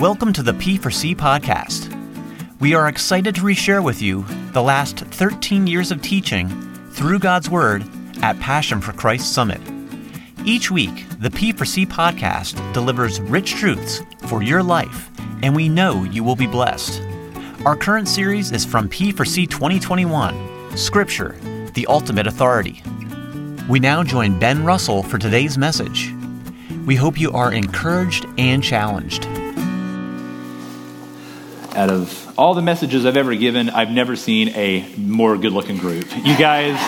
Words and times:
Welcome 0.00 0.34
to 0.34 0.42
the 0.42 0.52
P4C 0.52 1.16
podcast. 1.16 1.90
We 2.60 2.74
are 2.74 2.86
excited 2.86 3.34
to 3.36 3.40
reshare 3.40 3.82
with 3.82 4.02
you 4.02 4.26
the 4.52 4.62
last 4.62 4.98
13 4.98 5.66
years 5.66 5.90
of 5.90 6.02
teaching 6.02 6.50
through 6.90 7.18
God's 7.18 7.48
Word 7.48 7.82
at 8.20 8.38
Passion 8.38 8.82
for 8.82 8.92
Christ 8.92 9.32
Summit. 9.32 9.58
Each 10.44 10.70
week, 10.70 11.06
the 11.18 11.30
P4C 11.30 11.86
podcast 11.86 12.74
delivers 12.74 13.22
rich 13.22 13.54
truths 13.54 14.02
for 14.26 14.42
your 14.42 14.62
life, 14.62 15.08
and 15.42 15.56
we 15.56 15.66
know 15.66 16.04
you 16.04 16.22
will 16.22 16.36
be 16.36 16.46
blessed. 16.46 17.00
Our 17.64 17.74
current 17.74 18.06
series 18.06 18.52
is 18.52 18.66
from 18.66 18.90
P4C 18.90 19.48
2021 19.48 20.76
Scripture, 20.76 21.34
the 21.72 21.86
Ultimate 21.86 22.26
Authority. 22.26 22.82
We 23.66 23.80
now 23.80 24.04
join 24.04 24.38
Ben 24.38 24.62
Russell 24.62 25.02
for 25.02 25.16
today's 25.16 25.56
message. 25.56 26.12
We 26.84 26.96
hope 26.96 27.18
you 27.18 27.32
are 27.32 27.50
encouraged 27.50 28.26
and 28.36 28.62
challenged. 28.62 29.26
Out 31.76 31.90
of 31.90 32.38
all 32.38 32.54
the 32.54 32.62
messages 32.62 33.04
I've 33.04 33.18
ever 33.18 33.34
given, 33.34 33.68
I've 33.68 33.90
never 33.90 34.16
seen 34.16 34.48
a 34.54 34.88
more 34.96 35.36
good 35.36 35.52
looking 35.52 35.76
group. 35.76 36.06
You 36.16 36.34
guys 36.34 36.78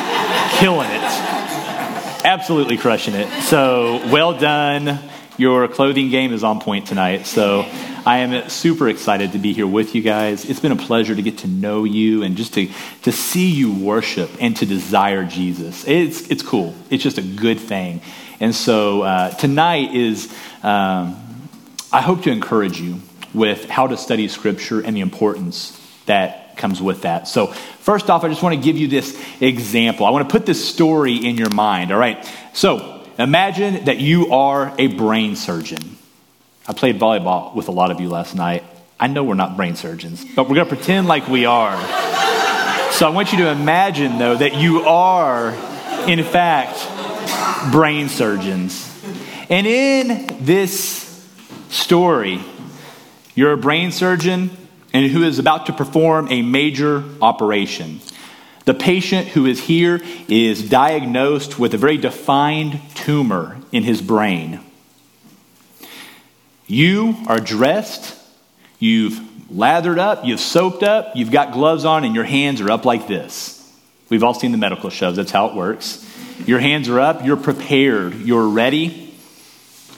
killing 0.59 0.89
it. 0.91 2.25
Absolutely 2.25 2.79
crushing 2.79 3.13
it. 3.13 3.29
So, 3.43 4.01
well 4.11 4.39
done. 4.39 4.99
Your 5.37 5.69
clothing 5.69 6.09
game 6.09 6.33
is 6.33 6.43
on 6.43 6.61
point 6.61 6.87
tonight. 6.87 7.27
So, 7.27 7.67
I 8.07 8.21
am 8.21 8.49
super 8.49 8.89
excited 8.89 9.33
to 9.33 9.39
be 9.39 9.53
here 9.53 9.67
with 9.67 9.95
you 9.95 10.01
guys. 10.01 10.49
It's 10.49 10.61
been 10.61 10.73
a 10.73 10.77
pleasure 10.77 11.15
to 11.15 11.21
get 11.21 11.39
to 11.39 11.49
know 11.49 11.85
you 11.85 12.23
and 12.23 12.39
just 12.39 12.55
to, 12.55 12.71
to 13.03 13.13
see 13.13 13.51
you 13.51 13.75
worship 13.75 14.31
and 14.41 14.57
to 14.57 14.65
desire 14.65 15.27
Jesus. 15.27 15.87
It's, 15.87 16.31
it's 16.31 16.43
cool. 16.43 16.75
It's 16.89 17.03
just 17.03 17.19
a 17.19 17.23
good 17.23 17.61
thing. 17.61 18.01
And 18.41 18.55
so 18.55 19.03
uh, 19.03 19.31
tonight 19.33 19.95
is, 19.95 20.33
um, 20.63 21.23
I 21.93 22.01
hope 22.01 22.23
to 22.23 22.31
encourage 22.31 22.81
you 22.81 23.03
with 23.39 23.71
how 23.71 23.87
to 23.87 23.97
study 23.97 24.29
Scripture 24.29 24.81
and 24.81 24.95
the 24.95 25.01
importance 25.01 25.81
that 26.07 26.57
comes 26.59 26.83
with 26.83 27.03
that. 27.03 27.29
So, 27.29 27.47
first 27.47 28.11
off, 28.11 28.25
I 28.25 28.29
just 28.29 28.43
want 28.43 28.57
to 28.57 28.61
give 28.61 28.77
you 28.77 28.89
this 28.89 29.19
example. 29.41 30.05
I 30.05 30.11
want 30.11 30.29
to 30.29 30.33
put 30.33 30.45
this 30.45 30.69
story 30.69 31.15
in 31.17 31.37
your 31.37 31.51
mind, 31.51 31.93
all 31.93 31.99
right? 31.99 32.29
So, 32.53 33.07
imagine 33.19 33.85
that 33.85 33.99
you 33.99 34.33
are 34.33 34.75
a 34.77 34.89
brain 34.89 35.37
surgeon. 35.37 35.97
I 36.67 36.73
played 36.73 36.99
volleyball 36.99 37.55
with 37.55 37.69
a 37.69 37.73
lot 37.73 37.91
of 37.91 38.01
you 38.01 38.11
last 38.11 38.35
night. 38.35 38.65
I 39.01 39.07
know 39.07 39.23
we're 39.23 39.35
not 39.35 39.57
brain 39.57 39.77
surgeons, 39.77 40.25
but 40.35 40.49
we're 40.49 40.57
going 40.57 40.69
to 40.69 40.75
pretend 40.75 41.07
like 41.07 41.29
we 41.29 41.47
are. 41.47 41.77
So, 42.93 43.07
I 43.07 43.11
want 43.11 43.33
you 43.33 43.39
to 43.39 43.51
imagine, 43.51 44.19
though, 44.19 44.37
that 44.37 44.57
you 44.57 44.81
are, 44.81 45.51
in 46.09 46.23
fact, 46.25 46.77
brain 47.71 48.09
surgeons. 48.09 48.85
And 49.49 49.67
in 49.67 50.45
this 50.45 51.07
story, 51.71 52.41
you're 53.39 53.53
a 53.53 53.57
brain 53.57 53.93
surgeon 53.93 54.51
and 54.93 55.07
who 55.07 55.23
is 55.23 55.39
about 55.39 55.67
to 55.67 55.73
perform 55.73 56.27
a 56.29 56.43
major 56.43 57.05
operation. 57.23 58.01
The 58.65 58.75
patient 58.75 59.29
who 59.29 59.47
is 59.47 59.61
here 59.61 60.01
is 60.27 60.69
diagnosed 60.69 61.57
with 61.57 61.73
a 61.73 61.79
very 61.79 61.99
defined 61.99 62.81
tumor 62.97 63.57
in 63.71 63.85
his 63.85 64.03
brain. 64.03 64.59
You 66.67 67.15
are 67.29 67.39
dressed, 67.39 68.19
you've 68.81 69.21
lathered 69.53 70.01
up, 70.01 70.25
you've 70.25 70.41
soaked 70.41 70.83
up, 70.83 71.15
you've 71.15 71.31
got 71.31 71.53
gloves 71.53 71.85
on, 71.85 72.03
and 72.03 72.17
your 72.17 72.25
hands 72.25 72.61
are 72.61 72.73
up 72.73 72.85
like 72.85 73.07
this. 73.07 73.73
We've 74.11 74.25
all 74.25 74.35
seen 74.35 74.51
the 74.51 74.59
medical 74.59 74.91
shows, 74.91 75.15
that's 75.15 75.31
how 75.31 75.51
it 75.51 75.55
works. 75.55 76.05
Your 76.45 76.59
hands 76.59 76.89
are 76.89 76.99
up, 76.99 77.25
you're 77.25 77.37
prepared, 77.37 78.17
you're 78.17 78.49
ready. 78.49 79.15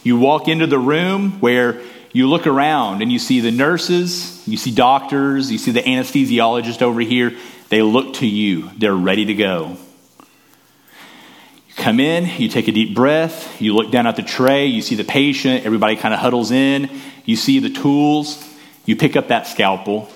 You 0.02 0.18
walk 0.18 0.46
into 0.46 0.66
the 0.66 0.78
room 0.78 1.41
where 1.41 1.80
you 2.12 2.28
look 2.28 2.47
around 2.47 3.03
and 3.03 3.12
you 3.12 3.19
see 3.19 3.41
the 3.41 3.50
nurses, 3.50 4.47
you 4.47 4.56
see 4.56 4.72
doctors, 4.72 5.50
you 5.50 5.58
see 5.58 5.70
the 5.70 5.83
anesthesiologist 5.83 6.83
over 6.83 7.00
here. 7.00 7.36
They 7.69 7.83
look 7.83 8.14
to 8.14 8.27
you, 8.27 8.70
they're 8.77 8.95
ready 8.95 9.27
to 9.27 9.35
go. 9.35 9.77
You 11.68 11.74
come 11.77 12.01
in, 12.01 12.27
you 12.40 12.48
take 12.48 12.67
a 12.67 12.73
deep 12.73 12.95
breath, 12.96 13.61
you 13.61 13.74
look 13.74 13.92
down 13.92 14.08
at 14.08 14.17
the 14.17 14.23
tray, 14.23 14.67
you 14.67 14.83
see 14.83 14.96
the 14.96 15.05
patient, 15.05 15.64
everybody 15.64 15.95
kind 15.95 16.12
of 16.12 16.18
huddles 16.18 16.51
in, 16.51 16.90
you 17.24 17.36
see 17.36 17.61
the 17.61 17.70
tools, 17.70 18.45
you 18.86 18.96
pick 18.96 19.14
up 19.14 19.29
that 19.29 19.46
scalpel, 19.46 20.08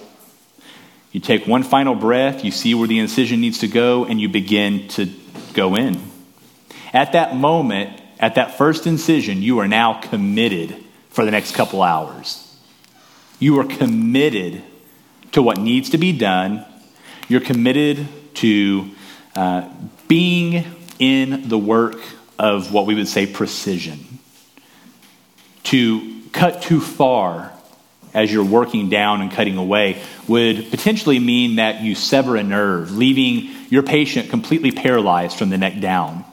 you 1.13 1.21
take 1.21 1.47
one 1.47 1.63
final 1.63 1.95
breath, 1.95 2.45
you 2.45 2.51
see 2.51 2.75
where 2.75 2.89
the 2.89 2.99
incision 2.99 3.41
needs 3.41 3.59
to 3.59 3.69
go, 3.69 4.05
and 4.05 4.21
you 4.21 4.29
begin 4.29 4.89
to 4.89 5.09
go 5.53 5.77
in. 5.77 6.03
At 6.93 7.13
that 7.13 7.37
moment, 7.37 8.01
at 8.19 8.35
that 8.35 8.59
first 8.59 8.89
incision, 8.89 9.43
you 9.43 9.61
are 9.61 9.69
now 9.69 10.01
committed 10.01 10.84
for 11.15 11.25
the 11.25 11.31
next 11.31 11.55
couple 11.55 11.81
hours. 11.81 12.41
You 13.39 13.61
are 13.61 13.65
committed 13.65 14.65
to 15.31 15.43
what 15.43 15.59
needs 15.59 15.91
to 15.91 15.99
be 15.99 16.11
done. 16.11 16.67
You're 17.29 17.41
committed 17.41 18.09
to 18.35 18.91
uh, 19.37 19.71
being 20.09 20.65
in 20.99 21.49
the 21.49 21.57
work 21.57 22.01
of 22.37 22.73
what 22.73 22.87
we 22.87 22.97
would 22.97 23.07
say 23.07 23.27
precision. 23.27 24.19
To 25.65 26.21
cut 26.33 26.63
too 26.63 26.81
far 26.81 27.53
as 28.13 28.33
you're 28.33 28.45
working 28.45 28.89
down 28.89 29.23
and 29.23 29.31
cutting 29.31 29.57
away 29.57 30.03
would 30.27 30.69
potentially 30.71 31.21
mean 31.21 31.57
that 31.57 31.81
you 31.81 31.95
sever 31.95 32.35
a 32.35 32.43
nerve, 32.43 32.91
leaving 32.91 33.55
your 33.71 33.85
patient 33.85 34.31
completely 34.31 34.73
paralyzed 34.73 35.39
from 35.39 35.51
the 35.51 35.59
neck 35.59 35.79
down 35.79 36.25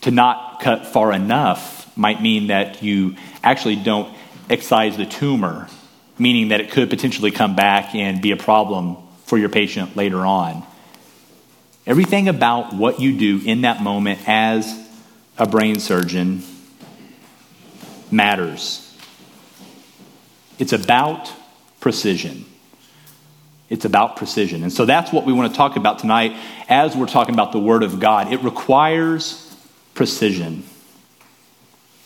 to 0.00 0.10
not 0.10 0.60
cut 0.60 0.86
far 0.86 1.12
enough 1.12 1.77
might 1.98 2.22
mean 2.22 2.46
that 2.46 2.82
you 2.82 3.16
actually 3.42 3.76
don't 3.76 4.16
excise 4.48 4.96
the 4.96 5.04
tumor, 5.04 5.68
meaning 6.18 6.48
that 6.48 6.60
it 6.60 6.70
could 6.70 6.88
potentially 6.88 7.30
come 7.30 7.56
back 7.56 7.94
and 7.94 8.22
be 8.22 8.30
a 8.30 8.36
problem 8.36 8.96
for 9.24 9.36
your 9.36 9.48
patient 9.48 9.96
later 9.96 10.24
on. 10.24 10.62
Everything 11.86 12.28
about 12.28 12.72
what 12.74 13.00
you 13.00 13.16
do 13.16 13.40
in 13.44 13.62
that 13.62 13.82
moment 13.82 14.20
as 14.26 14.88
a 15.36 15.46
brain 15.46 15.80
surgeon 15.80 16.42
matters. 18.10 18.84
It's 20.58 20.72
about 20.72 21.32
precision. 21.80 22.44
It's 23.70 23.84
about 23.84 24.16
precision. 24.16 24.62
And 24.62 24.72
so 24.72 24.86
that's 24.86 25.12
what 25.12 25.24
we 25.24 25.32
want 25.32 25.52
to 25.52 25.56
talk 25.56 25.76
about 25.76 25.98
tonight 25.98 26.36
as 26.68 26.96
we're 26.96 27.06
talking 27.06 27.34
about 27.34 27.52
the 27.52 27.58
Word 27.58 27.82
of 27.82 28.00
God. 28.00 28.32
It 28.32 28.42
requires 28.42 29.54
precision. 29.94 30.64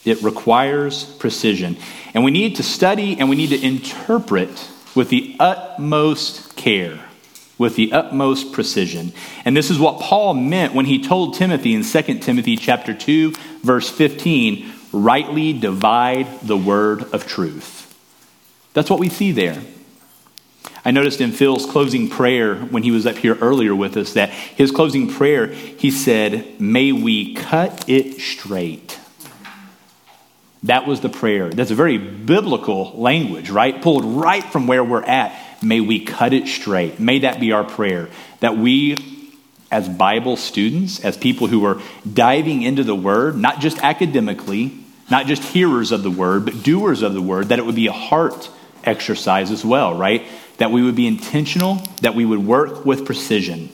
It 0.04 0.22
requires 0.22 1.04
precision. 1.04 1.76
And 2.14 2.24
we 2.24 2.30
need 2.30 2.56
to 2.56 2.62
study 2.62 3.18
and 3.18 3.30
we 3.30 3.36
need 3.36 3.50
to 3.50 3.64
interpret 3.64 4.68
with 4.94 5.08
the 5.08 5.36
utmost 5.38 6.56
care, 6.56 7.04
with 7.56 7.76
the 7.76 7.92
utmost 7.92 8.52
precision. 8.52 9.12
And 9.44 9.56
this 9.56 9.70
is 9.70 9.78
what 9.78 10.00
Paul 10.00 10.34
meant 10.34 10.74
when 10.74 10.86
he 10.86 11.02
told 11.02 11.34
Timothy 11.34 11.74
in 11.74 11.84
2 11.84 12.18
Timothy 12.18 12.56
chapter 12.56 12.92
2 12.94 13.32
verse 13.62 13.88
15, 13.88 14.72
rightly 14.92 15.52
divide 15.52 16.40
the 16.40 16.56
word 16.56 17.02
of 17.14 17.26
truth. 17.26 17.78
That's 18.74 18.90
what 18.90 18.98
we 18.98 19.08
see 19.08 19.32
there. 19.32 19.62
I 20.84 20.90
noticed 20.90 21.20
in 21.20 21.30
Phil's 21.30 21.64
closing 21.64 22.08
prayer 22.08 22.56
when 22.56 22.82
he 22.82 22.90
was 22.90 23.06
up 23.06 23.16
here 23.16 23.36
earlier 23.40 23.74
with 23.74 23.96
us 23.96 24.14
that 24.14 24.30
his 24.30 24.72
closing 24.72 25.08
prayer, 25.08 25.46
he 25.46 25.90
said, 25.92 26.60
May 26.60 26.90
we 26.90 27.34
cut 27.34 27.88
it 27.88 28.20
straight. 28.20 28.98
That 30.64 30.86
was 30.86 31.00
the 31.00 31.08
prayer. 31.08 31.50
That's 31.50 31.70
a 31.70 31.74
very 31.74 31.98
biblical 31.98 32.92
language, 33.00 33.50
right? 33.50 33.80
Pulled 33.82 34.04
right 34.04 34.44
from 34.44 34.66
where 34.66 34.84
we're 34.84 35.02
at. 35.02 35.38
May 35.62 35.80
we 35.80 36.04
cut 36.04 36.32
it 36.32 36.46
straight. 36.46 37.00
May 37.00 37.20
that 37.20 37.40
be 37.40 37.52
our 37.52 37.64
prayer. 37.64 38.08
That 38.40 38.56
we, 38.56 38.96
as 39.70 39.88
Bible 39.88 40.36
students, 40.36 41.04
as 41.04 41.16
people 41.16 41.48
who 41.48 41.64
are 41.64 41.80
diving 42.10 42.62
into 42.62 42.84
the 42.84 42.94
Word, 42.94 43.36
not 43.36 43.60
just 43.60 43.78
academically, 43.78 44.72
not 45.10 45.26
just 45.26 45.42
hearers 45.42 45.90
of 45.90 46.02
the 46.02 46.10
Word, 46.10 46.44
but 46.44 46.62
doers 46.62 47.02
of 47.02 47.14
the 47.14 47.22
Word, 47.22 47.48
that 47.48 47.58
it 47.58 47.66
would 47.66 47.74
be 47.74 47.88
a 47.88 47.92
heart 47.92 48.48
exercise 48.84 49.50
as 49.50 49.64
well, 49.64 49.96
right? 49.96 50.26
that 50.62 50.70
we 50.70 50.82
would 50.82 50.94
be 50.94 51.08
intentional, 51.08 51.82
that 52.02 52.14
we 52.14 52.24
would 52.24 52.46
work 52.46 52.84
with 52.84 53.04
precision. 53.04 53.68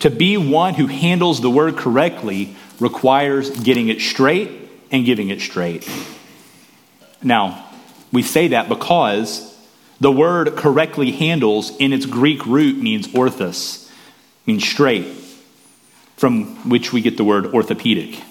To 0.00 0.10
be 0.10 0.36
one 0.36 0.74
who 0.74 0.86
handles 0.86 1.40
the 1.40 1.50
word 1.50 1.76
correctly 1.76 2.54
requires 2.78 3.50
getting 3.50 3.88
it 3.88 4.00
straight 4.00 4.65
and 4.90 5.04
giving 5.04 5.30
it 5.30 5.40
straight. 5.40 5.88
Now, 7.22 7.64
we 8.12 8.22
say 8.22 8.48
that 8.48 8.68
because 8.68 9.56
the 10.00 10.12
word 10.12 10.56
correctly 10.56 11.12
handles 11.12 11.76
in 11.76 11.92
its 11.92 12.06
Greek 12.06 12.44
root 12.46 12.76
means 12.82 13.08
orthos, 13.08 13.90
means 14.46 14.66
straight, 14.66 15.06
from 16.16 16.68
which 16.68 16.92
we 16.92 17.00
get 17.00 17.16
the 17.16 17.24
word 17.24 17.46
orthopedic. 17.46 18.22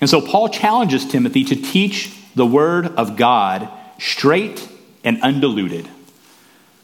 And 0.00 0.08
so 0.08 0.20
Paul 0.20 0.48
challenges 0.48 1.04
Timothy 1.06 1.44
to 1.44 1.56
teach 1.56 2.14
the 2.34 2.46
word 2.46 2.86
of 2.86 3.16
God 3.16 3.68
straight 3.98 4.68
and 5.04 5.20
undiluted. 5.22 5.88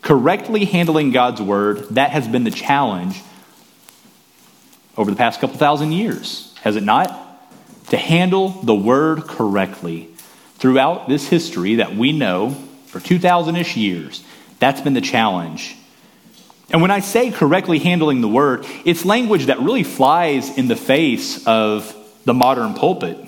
Correctly 0.02 0.66
handling 0.66 1.12
God's 1.12 1.40
word, 1.40 1.88
that 1.90 2.10
has 2.10 2.28
been 2.28 2.44
the 2.44 2.50
challenge 2.50 3.22
over 4.96 5.10
the 5.10 5.16
past 5.16 5.40
couple 5.40 5.56
thousand 5.56 5.92
years, 5.92 6.54
has 6.62 6.76
it 6.76 6.82
not? 6.82 7.23
To 7.90 7.96
handle 7.96 8.48
the 8.48 8.74
word 8.74 9.22
correctly, 9.22 10.08
throughout 10.56 11.08
this 11.08 11.28
history 11.28 11.76
that 11.76 11.94
we 11.94 12.12
know 12.12 12.50
for 12.86 12.98
2,000 13.00 13.56
ish 13.56 13.76
years, 13.76 14.24
that's 14.58 14.80
been 14.80 14.94
the 14.94 15.00
challenge. 15.02 15.76
And 16.70 16.80
when 16.80 16.90
I 16.90 17.00
say 17.00 17.30
correctly 17.30 17.78
handling 17.78 18.20
the 18.20 18.28
word, 18.28 18.64
it's 18.84 19.04
language 19.04 19.46
that 19.46 19.60
really 19.60 19.82
flies 19.82 20.56
in 20.56 20.68
the 20.68 20.76
face 20.76 21.46
of 21.46 21.94
the 22.24 22.32
modern 22.32 22.74
pulpit. 22.74 23.18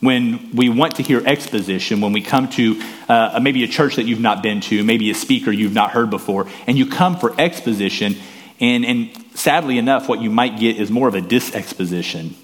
When 0.00 0.56
we 0.56 0.68
want 0.68 0.96
to 0.96 1.02
hear 1.02 1.22
exposition, 1.24 2.00
when 2.00 2.12
we 2.12 2.22
come 2.22 2.48
to 2.50 2.82
uh, 3.08 3.38
maybe 3.40 3.62
a 3.62 3.68
church 3.68 3.96
that 3.96 4.06
you've 4.06 4.18
not 4.18 4.42
been 4.42 4.62
to, 4.62 4.82
maybe 4.82 5.10
a 5.10 5.14
speaker 5.14 5.52
you've 5.52 5.74
not 5.74 5.90
heard 5.90 6.10
before, 6.10 6.48
and 6.66 6.76
you 6.76 6.86
come 6.86 7.16
for 7.16 7.38
exposition, 7.38 8.16
and, 8.58 8.84
and 8.84 9.10
sadly 9.34 9.78
enough, 9.78 10.08
what 10.08 10.20
you 10.20 10.30
might 10.30 10.58
get 10.58 10.78
is 10.78 10.90
more 10.90 11.06
of 11.06 11.14
a 11.14 11.20
disexposition. 11.20 12.34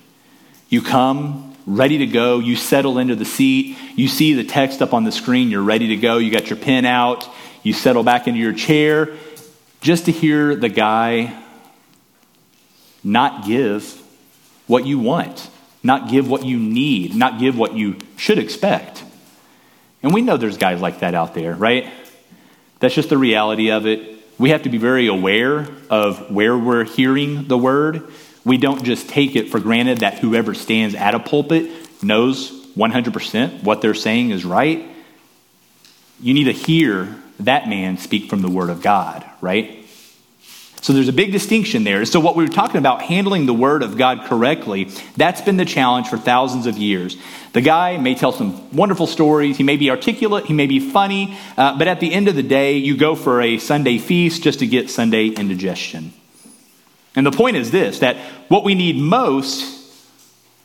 You 0.68 0.82
come 0.82 1.54
ready 1.66 1.98
to 1.98 2.06
go, 2.06 2.38
you 2.38 2.56
settle 2.56 2.98
into 2.98 3.16
the 3.16 3.24
seat, 3.24 3.76
you 3.96 4.08
see 4.08 4.34
the 4.34 4.44
text 4.44 4.82
up 4.82 4.94
on 4.94 5.04
the 5.04 5.12
screen, 5.12 5.50
you're 5.50 5.62
ready 5.62 5.88
to 5.88 5.96
go, 5.96 6.18
you 6.18 6.30
got 6.30 6.48
your 6.48 6.58
pen 6.58 6.84
out, 6.84 7.28
you 7.62 7.72
settle 7.72 8.04
back 8.04 8.28
into 8.28 8.38
your 8.38 8.52
chair 8.52 9.16
just 9.80 10.06
to 10.06 10.12
hear 10.12 10.54
the 10.54 10.68
guy 10.68 11.42
not 13.02 13.44
give 13.44 14.02
what 14.66 14.86
you 14.86 14.98
want, 14.98 15.48
not 15.82 16.08
give 16.08 16.28
what 16.28 16.44
you 16.44 16.58
need, 16.58 17.14
not 17.14 17.38
give 17.38 17.56
what 17.56 17.74
you 17.74 17.96
should 18.16 18.38
expect. 18.38 19.04
And 20.02 20.12
we 20.12 20.22
know 20.22 20.36
there's 20.36 20.56
guys 20.56 20.80
like 20.80 21.00
that 21.00 21.14
out 21.14 21.34
there, 21.34 21.54
right? 21.54 21.88
That's 22.80 22.94
just 22.94 23.08
the 23.08 23.18
reality 23.18 23.70
of 23.70 23.86
it. 23.86 24.16
We 24.38 24.50
have 24.50 24.64
to 24.64 24.68
be 24.68 24.78
very 24.78 25.06
aware 25.06 25.66
of 25.88 26.30
where 26.30 26.56
we're 26.58 26.84
hearing 26.84 27.48
the 27.48 27.56
word. 27.56 28.02
We 28.46 28.58
don't 28.58 28.84
just 28.84 29.08
take 29.08 29.34
it 29.34 29.50
for 29.50 29.58
granted 29.58 29.98
that 29.98 30.20
whoever 30.20 30.54
stands 30.54 30.94
at 30.94 31.16
a 31.16 31.18
pulpit 31.18 31.68
knows 32.00 32.52
100% 32.76 33.64
what 33.64 33.82
they're 33.82 33.92
saying 33.92 34.30
is 34.30 34.44
right. 34.44 34.86
You 36.20 36.32
need 36.32 36.44
to 36.44 36.52
hear 36.52 37.20
that 37.40 37.68
man 37.68 37.98
speak 37.98 38.30
from 38.30 38.42
the 38.42 38.48
word 38.48 38.70
of 38.70 38.82
God, 38.82 39.28
right? 39.40 39.84
So 40.80 40.92
there's 40.92 41.08
a 41.08 41.12
big 41.12 41.32
distinction 41.32 41.82
there. 41.82 42.04
So, 42.04 42.20
what 42.20 42.36
we 42.36 42.44
were 42.44 42.52
talking 42.52 42.76
about, 42.76 43.02
handling 43.02 43.46
the 43.46 43.52
word 43.52 43.82
of 43.82 43.98
God 43.98 44.26
correctly, 44.26 44.84
that's 45.16 45.40
been 45.40 45.56
the 45.56 45.64
challenge 45.64 46.06
for 46.06 46.16
thousands 46.16 46.66
of 46.66 46.78
years. 46.78 47.16
The 47.52 47.60
guy 47.60 47.96
may 47.96 48.14
tell 48.14 48.30
some 48.30 48.70
wonderful 48.70 49.08
stories, 49.08 49.56
he 49.56 49.64
may 49.64 49.76
be 49.76 49.90
articulate, 49.90 50.46
he 50.46 50.52
may 50.52 50.68
be 50.68 50.78
funny, 50.78 51.36
uh, 51.56 51.76
but 51.76 51.88
at 51.88 51.98
the 51.98 52.12
end 52.12 52.28
of 52.28 52.36
the 52.36 52.44
day, 52.44 52.76
you 52.76 52.96
go 52.96 53.16
for 53.16 53.42
a 53.42 53.58
Sunday 53.58 53.98
feast 53.98 54.44
just 54.44 54.60
to 54.60 54.66
get 54.68 54.88
Sunday 54.88 55.26
indigestion. 55.26 56.12
And 57.16 57.26
the 57.26 57.32
point 57.32 57.56
is 57.56 57.70
this 57.70 58.00
that 58.00 58.16
what 58.48 58.62
we 58.62 58.74
need 58.74 58.96
most 58.96 59.74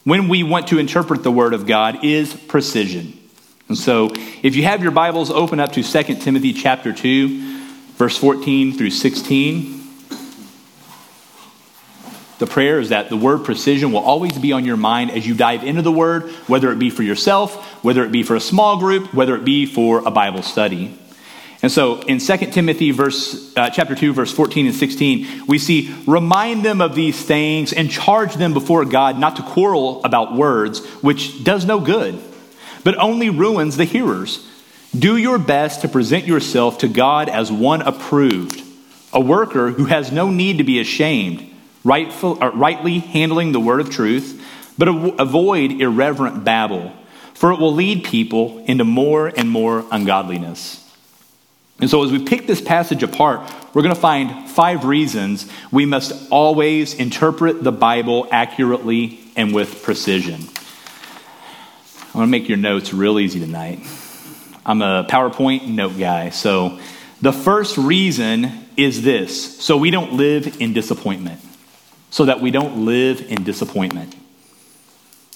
when 0.03 0.27
we 0.27 0.44
want 0.44 0.68
to 0.68 0.77
interpret 0.77 1.24
the 1.24 1.31
word 1.31 1.53
of 1.53 1.65
God 1.65 2.03
is 2.03 2.33
precision. 2.33 3.18
And 3.69 3.77
so, 3.77 4.12
if 4.44 4.56
you 4.56 4.63
have 4.63 4.83
your 4.83 4.92
Bibles, 4.92 5.31
open 5.31 5.62
up 5.62 5.71
to 5.74 5.83
2 5.83 6.15
Timothy 6.15 6.51
chapter 6.51 6.92
2, 6.92 7.68
verse 7.94 8.18
14 8.18 8.77
through 8.77 8.89
16. 8.89 9.81
The 12.39 12.48
prayer 12.48 12.80
is 12.80 12.89
that 12.89 13.09
the 13.09 13.15
word 13.15 13.45
precision 13.45 13.92
will 13.92 14.00
always 14.00 14.36
be 14.38 14.51
on 14.51 14.65
your 14.65 14.75
mind 14.75 15.12
as 15.12 15.27
you 15.27 15.36
dive 15.36 15.63
into 15.63 15.83
the 15.83 15.92
word, 15.92 16.31
whether 16.48 16.71
it 16.71 16.80
be 16.80 16.89
for 16.89 17.03
yourself, 17.03 17.56
whether 17.83 18.03
it 18.03 18.12
be 18.12 18.24
for 18.24 18.36
a 18.36 18.42
small 18.42 18.77
group, 18.77 19.13
whether 19.13 19.36
it 19.36 19.45
be 19.45 19.68
for 19.68 20.00
a 20.00 20.12
Bible 20.12 20.42
study. 20.42 20.98
And 21.61 21.71
so 21.71 22.01
in 22.01 22.19
2 22.19 22.37
Timothy 22.47 22.91
verse, 22.91 23.55
uh, 23.55 23.69
chapter 23.69 23.93
2, 23.93 24.13
verse 24.13 24.31
14 24.31 24.65
and 24.67 24.75
16, 24.75 25.45
we 25.47 25.59
see, 25.59 25.95
remind 26.07 26.65
them 26.65 26.81
of 26.81 26.95
these 26.95 27.23
things 27.23 27.71
and 27.71 27.89
charge 27.89 28.33
them 28.35 28.53
before 28.53 28.83
God 28.85 29.19
not 29.19 29.35
to 29.35 29.43
quarrel 29.43 30.03
about 30.03 30.35
words, 30.35 30.83
which 31.01 31.43
does 31.43 31.65
no 31.65 31.79
good, 31.79 32.19
but 32.83 32.97
only 32.97 33.29
ruins 33.29 33.77
the 33.77 33.85
hearers. 33.85 34.47
Do 34.97 35.17
your 35.17 35.37
best 35.37 35.81
to 35.81 35.87
present 35.87 36.25
yourself 36.25 36.79
to 36.79 36.87
God 36.87 37.29
as 37.29 37.51
one 37.51 37.81
approved, 37.81 38.61
a 39.13 39.21
worker 39.21 39.69
who 39.69 39.85
has 39.85 40.11
no 40.11 40.31
need 40.31 40.57
to 40.57 40.63
be 40.63 40.79
ashamed 40.79 41.47
rightful, 41.83 42.41
uh, 42.43 42.51
rightly 42.51 42.99
handling 42.99 43.51
the 43.51 43.59
word 43.59 43.81
of 43.81 43.89
truth, 43.89 44.43
but 44.77 44.87
avoid 44.87 45.71
irreverent 45.81 46.43
babble, 46.43 46.91
for 47.33 47.51
it 47.51 47.59
will 47.59 47.73
lead 47.73 48.03
people 48.03 48.63
into 48.65 48.83
more 48.83 49.27
and 49.27 49.49
more 49.49 49.85
ungodliness. 49.91 50.80
And 51.81 51.89
so, 51.89 52.03
as 52.03 52.11
we 52.11 52.23
pick 52.23 52.45
this 52.45 52.61
passage 52.61 53.01
apart, 53.01 53.51
we're 53.73 53.81
going 53.81 53.95
to 53.95 53.99
find 53.99 54.47
five 54.47 54.85
reasons 54.85 55.51
we 55.71 55.87
must 55.87 56.31
always 56.31 56.93
interpret 56.93 57.63
the 57.63 57.71
Bible 57.71 58.27
accurately 58.31 59.19
and 59.35 59.53
with 59.53 59.81
precision. 59.81 60.41
I 62.13 62.17
want 62.17 62.27
to 62.27 62.31
make 62.31 62.47
your 62.47 62.59
notes 62.59 62.93
real 62.93 63.19
easy 63.19 63.39
tonight. 63.39 63.79
I'm 64.63 64.83
a 64.83 65.07
PowerPoint 65.09 65.67
note 65.67 65.97
guy. 65.97 66.29
So, 66.29 66.79
the 67.19 67.33
first 67.33 67.79
reason 67.79 68.67
is 68.77 69.01
this 69.01 69.59
so 69.59 69.75
we 69.75 69.89
don't 69.89 70.13
live 70.13 70.61
in 70.61 70.73
disappointment 70.73 71.39
so 72.11 72.25
that 72.25 72.41
we 72.41 72.51
don't 72.51 72.85
live 72.85 73.21
in 73.21 73.43
disappointment. 73.43 74.15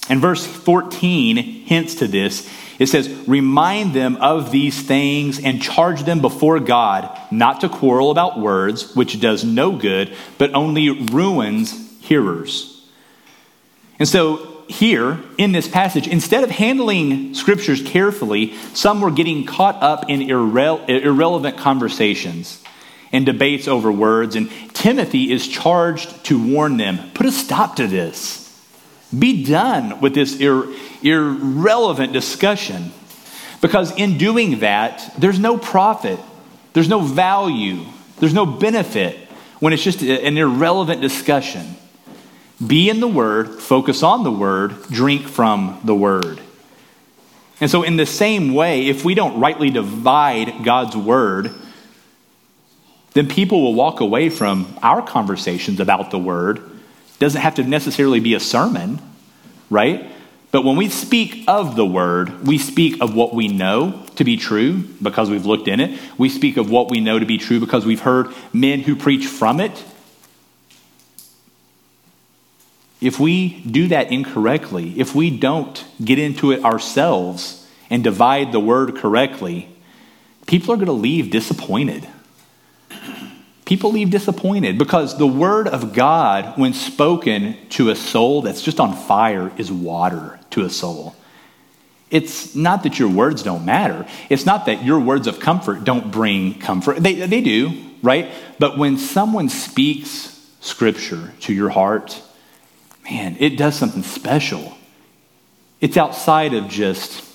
And 0.09 0.21
verse 0.21 0.45
14 0.45 1.37
hints 1.37 1.95
to 1.95 2.07
this. 2.07 2.49
It 2.77 2.87
says, 2.87 3.09
Remind 3.27 3.93
them 3.93 4.17
of 4.17 4.51
these 4.51 4.81
things 4.81 5.39
and 5.39 5.61
charge 5.61 6.03
them 6.03 6.21
before 6.21 6.59
God 6.59 7.17
not 7.31 7.61
to 7.61 7.69
quarrel 7.69 8.11
about 8.11 8.39
words, 8.39 8.95
which 8.95 9.19
does 9.19 9.43
no 9.43 9.75
good, 9.75 10.15
but 10.37 10.53
only 10.53 10.89
ruins 10.89 11.73
hearers. 12.01 12.71
And 13.97 14.07
so, 14.07 14.51
here 14.67 15.19
in 15.37 15.51
this 15.51 15.67
passage, 15.67 16.07
instead 16.07 16.43
of 16.43 16.49
handling 16.49 17.35
scriptures 17.35 17.83
carefully, 17.83 18.55
some 18.73 18.99
were 18.99 19.11
getting 19.11 19.45
caught 19.45 19.81
up 19.81 20.09
in 20.09 20.21
irre- 20.21 20.89
irrelevant 20.89 21.57
conversations 21.57 22.63
and 23.11 23.25
debates 23.25 23.67
over 23.67 23.91
words. 23.91 24.35
And 24.35 24.49
Timothy 24.73 25.31
is 25.31 25.47
charged 25.47 26.25
to 26.25 26.43
warn 26.43 26.77
them 26.77 27.11
put 27.13 27.27
a 27.27 27.31
stop 27.31 27.75
to 27.75 27.87
this. 27.87 28.44
Be 29.17 29.43
done 29.43 29.99
with 30.01 30.13
this 30.13 30.39
ir- 30.39 30.67
irrelevant 31.01 32.13
discussion. 32.13 32.91
Because 33.61 33.95
in 33.95 34.17
doing 34.17 34.59
that, 34.59 35.13
there's 35.17 35.39
no 35.39 35.57
profit, 35.57 36.19
there's 36.73 36.89
no 36.89 36.99
value, 36.99 37.85
there's 38.19 38.33
no 38.33 38.45
benefit 38.45 39.17
when 39.59 39.73
it's 39.73 39.83
just 39.83 40.01
an 40.01 40.37
irrelevant 40.37 41.01
discussion. 41.01 41.75
Be 42.65 42.89
in 42.89 42.99
the 42.99 43.07
Word, 43.07 43.61
focus 43.61 44.03
on 44.03 44.23
the 44.23 44.31
Word, 44.31 44.83
drink 44.83 45.27
from 45.27 45.79
the 45.83 45.95
Word. 45.95 46.39
And 47.61 47.71
so, 47.71 47.83
in 47.83 47.97
the 47.97 48.05
same 48.05 48.53
way, 48.53 48.87
if 48.87 49.05
we 49.05 49.15
don't 49.15 49.39
rightly 49.39 49.69
divide 49.69 50.63
God's 50.63 50.95
Word, 50.95 51.53
then 53.15 53.29
people 53.29 53.61
will 53.61 53.73
walk 53.73 54.01
away 54.01 54.29
from 54.29 54.77
our 54.83 55.01
conversations 55.01 55.79
about 55.79 56.11
the 56.11 56.19
word. 56.19 56.61
Doesn't 57.19 57.41
have 57.41 57.55
to 57.55 57.63
necessarily 57.63 58.19
be 58.19 58.33
a 58.33 58.39
sermon, 58.39 58.99
right? 59.69 60.09
But 60.51 60.63
when 60.63 60.77
we 60.77 60.89
speak 60.89 61.43
of 61.47 61.75
the 61.75 61.85
word, 61.85 62.47
we 62.47 62.57
speak 62.57 63.01
of 63.01 63.13
what 63.13 63.33
we 63.33 63.49
know 63.49 64.03
to 64.15 64.23
be 64.23 64.37
true 64.37 64.83
because 65.01 65.29
we've 65.29 65.45
looked 65.45 65.67
in 65.67 65.81
it. 65.81 65.99
We 66.17 66.29
speak 66.29 66.55
of 66.57 66.69
what 66.69 66.89
we 66.89 67.01
know 67.01 67.19
to 67.19 67.25
be 67.25 67.37
true 67.37 67.59
because 67.59 67.85
we've 67.85 68.01
heard 68.01 68.33
men 68.53 68.79
who 68.79 68.95
preach 68.95 69.25
from 69.25 69.59
it. 69.59 69.83
If 73.01 73.19
we 73.19 73.61
do 73.63 73.89
that 73.89 74.11
incorrectly, 74.11 74.97
if 74.97 75.13
we 75.13 75.29
don't 75.29 75.83
get 76.03 76.19
into 76.19 76.51
it 76.51 76.63
ourselves 76.63 77.67
and 77.89 78.03
divide 78.03 78.51
the 78.51 78.59
word 78.59 78.95
correctly, 78.95 79.69
people 80.47 80.73
are 80.73 80.77
going 80.77 80.87
to 80.87 80.93
leave 80.93 81.31
disappointed 81.31 82.07
people 83.65 83.91
leave 83.91 84.11
disappointed 84.11 84.77
because 84.77 85.17
the 85.17 85.27
word 85.27 85.67
of 85.67 85.93
God, 85.93 86.57
when 86.57 86.73
spoken 86.73 87.57
to 87.69 87.89
a 87.89 87.95
soul 87.95 88.43
that's 88.43 88.61
just 88.61 88.79
on 88.79 88.95
fire, 88.95 89.51
is 89.57 89.71
water 89.71 90.39
to 90.51 90.63
a 90.63 90.69
soul. 90.69 91.15
It's 92.11 92.55
not 92.55 92.83
that 92.83 92.99
your 92.99 93.09
words 93.09 93.41
don't 93.43 93.65
matter. 93.65 94.05
It's 94.29 94.45
not 94.45 94.67
that 94.67 94.85
your 94.85 94.99
words 94.99 95.27
of 95.27 95.39
comfort 95.39 95.83
don't 95.83 96.11
bring 96.11 96.59
comfort. 96.59 96.97
They, 96.97 97.15
they 97.15 97.41
do, 97.41 97.73
right? 98.03 98.31
But 98.59 98.77
when 98.77 98.97
someone 98.97 99.49
speaks 99.49 100.31
scripture 100.61 101.33
to 101.41 101.53
your 101.53 101.69
heart, 101.69 102.21
man, 103.03 103.35
it 103.39 103.57
does 103.57 103.75
something 103.75 104.03
special. 104.03 104.77
It's 105.81 105.97
outside 105.97 106.53
of 106.53 106.69
just, 106.69 107.25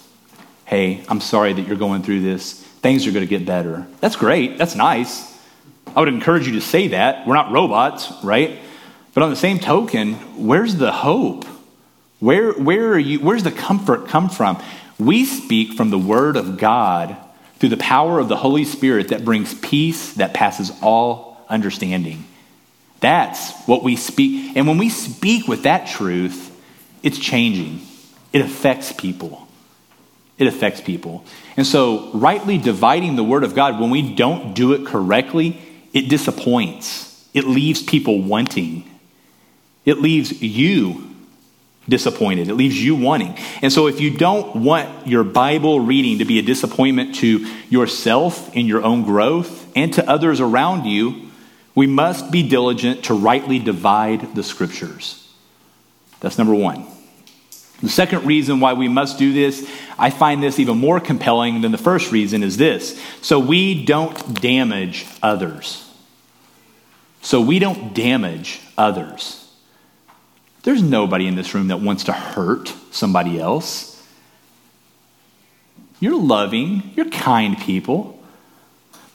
hey, 0.65 1.05
I'm 1.09 1.21
sorry 1.21 1.53
that 1.53 1.67
you're 1.67 1.77
going 1.77 2.03
through 2.03 2.23
this. 2.23 2.63
Things 2.63 3.07
are 3.07 3.13
going 3.13 3.27
to 3.27 3.29
get 3.29 3.45
better. 3.45 3.87
That's 4.01 4.17
great. 4.17 4.57
That's 4.57 4.77
nice. 4.77 5.30
I 5.95 6.01
would 6.01 6.09
encourage 6.09 6.47
you 6.47 6.55
to 6.55 6.61
say 6.61 6.89
that. 6.89 7.27
We're 7.27 7.35
not 7.35 7.53
robots, 7.53 8.13
right? 8.23 8.59
But 9.13 9.23
on 9.23 9.31
the 9.31 9.37
same 9.37 9.59
token, 9.59 10.15
where's 10.47 10.77
the 10.77 10.93
hope? 10.93 11.45
Where, 12.21 12.53
where 12.53 12.93
are 12.93 12.99
you, 12.99 13.21
where's 13.21 13.43
the 13.43 13.51
comfort 13.51 14.09
come 14.09 14.29
from? 14.29 14.63
We 14.99 15.25
speak 15.25 15.73
from 15.73 15.91
the 15.91 15.99
Word 15.99 16.37
of 16.37 16.59
God 16.59 17.17
through 17.59 17.71
the 17.71 17.77
power 17.77 18.19
of 18.19 18.29
the 18.29 18.37
Holy 18.37 18.65
Spirit 18.65 19.09
that 19.09 19.25
brings 19.25 19.55
peace 19.55 20.13
that 20.15 20.35
passes 20.35 20.71
all 20.83 21.45
understanding. 21.49 22.25
That's 23.01 23.53
what 23.67 23.83
we 23.83 23.97
speak. 23.97 24.57
And 24.57 24.69
when 24.69 24.77
we 24.77 24.91
speak 24.91 25.49
with 25.49 25.63
that 25.63 25.89
truth, 25.89 26.55
it's 27.03 27.19
changing, 27.19 27.81
it 28.33 28.43
affects 28.43 28.93
people. 28.93 29.49
it 30.41 30.47
affects 30.47 30.81
people. 30.81 31.23
And 31.57 31.67
so, 31.67 32.11
rightly 32.13 32.57
dividing 32.57 33.15
the 33.17 33.23
Word 33.23 33.45
of 33.45 33.55
God, 33.55 33.79
when 33.79 33.91
we 33.91 34.15
don't 34.15 34.55
do 34.55 34.73
it 34.73 34.87
correctly, 34.87 35.61
it 35.93 36.09
disappoints. 36.09 37.29
It 37.35 37.47
leaves 37.47 37.83
people 37.83 38.23
wanting. 38.23 38.91
It 39.85 39.99
leaves 39.99 40.43
you 40.43 41.07
disappointed. 41.89 42.49
It 42.49 42.55
leaves 42.55 42.83
you 42.83 42.95
wanting. 42.95 43.37
And 43.63 43.73
so, 43.73 43.87
if 43.87 44.01
you 44.01 44.17
don't 44.17 44.57
want 44.57 45.07
your 45.07 45.25
Bible 45.25 45.81
reading 45.81 46.19
to 46.19 46.25
be 46.25 46.39
a 46.39 46.43
disappointment 46.43 47.17
to 47.17 47.47
yourself 47.69 48.55
in 48.55 48.67
your 48.67 48.83
own 48.83 49.03
growth 49.03 49.71
and 49.77 49.93
to 49.95 50.09
others 50.09 50.41
around 50.41 50.87
you, 50.87 51.31
we 51.75 51.87
must 51.87 52.31
be 52.31 52.49
diligent 52.49 53.05
to 53.05 53.15
rightly 53.15 53.59
divide 53.59 54.35
the 54.35 54.43
Scriptures. 54.43 55.29
That's 56.21 56.39
number 56.39 56.55
one. 56.55 56.87
The 57.83 57.89
second 57.89 58.27
reason 58.27 58.61
why 58.61 58.75
we 58.75 58.89
must 58.89 59.19
do 59.19 59.33
this, 59.33 59.69
I 59.99 60.11
find 60.11 60.43
this 60.43 60.59
even 60.59 60.79
more 60.79 61.01
compelling 61.01 61.63
than 61.63 61.73
the 61.73 61.79
first 61.79 62.13
reason, 62.13 62.43
is 62.43 62.57
this. 62.57 63.01
So 63.23 63.39
we 63.39 63.85
don't 63.85 64.41
damage 64.41 65.07
others. 65.23 65.87
So 67.23 67.41
we 67.41 67.59
don't 67.59 67.95
damage 67.95 68.61
others. 68.77 69.37
There's 70.63 70.83
nobody 70.83 71.27
in 71.27 71.37
this 71.37 71.55
room 71.55 71.69
that 71.69 71.81
wants 71.81 72.05
to 72.05 72.13
hurt 72.13 72.75
somebody 72.91 73.41
else. 73.41 74.07
You're 76.01 76.21
loving, 76.21 76.93
you're 76.97 77.09
kind 77.09 77.59
people. 77.59 78.23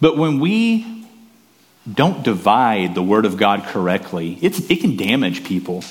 But 0.01 0.17
when 0.17 0.39
we 0.39 1.05
don't 1.91 2.23
divide 2.23 2.95
the 2.95 3.03
Word 3.03 3.25
of 3.25 3.37
God 3.37 3.63
correctly, 3.63 4.39
it 4.41 4.79
can 4.81 4.97
damage 4.97 5.43
people. 5.43 5.83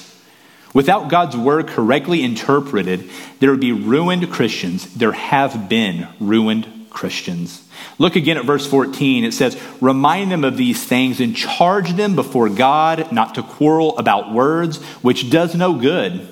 Without 0.75 1.09
God's 1.09 1.37
word 1.37 1.69
correctly 1.69 2.25
interpreted, 2.25 3.09
there 3.39 3.53
would 3.53 3.61
be 3.61 3.73
ruined 3.73 4.31
Christians. 4.31 4.93
There 4.93 5.13
have 5.13 5.69
been 5.69 6.09
ruined 6.19 6.89
Christians. 6.91 7.67
Look 7.97 8.17
again 8.17 8.37
at 8.37 8.45
verse 8.45 8.67
14. 8.67 9.25
It 9.25 9.33
says, 9.33 9.61
Remind 9.81 10.33
them 10.33 10.43
of 10.43 10.57
these 10.57 10.83
things 10.85 11.21
and 11.21 11.37
charge 11.37 11.93
them 11.93 12.17
before 12.17 12.49
God 12.49 13.13
not 13.13 13.37
to 13.37 13.43
quarrel 13.43 13.97
about 13.99 14.33
words, 14.33 14.83
which 15.01 15.31
does 15.31 15.55
no 15.55 15.75
good, 15.75 16.27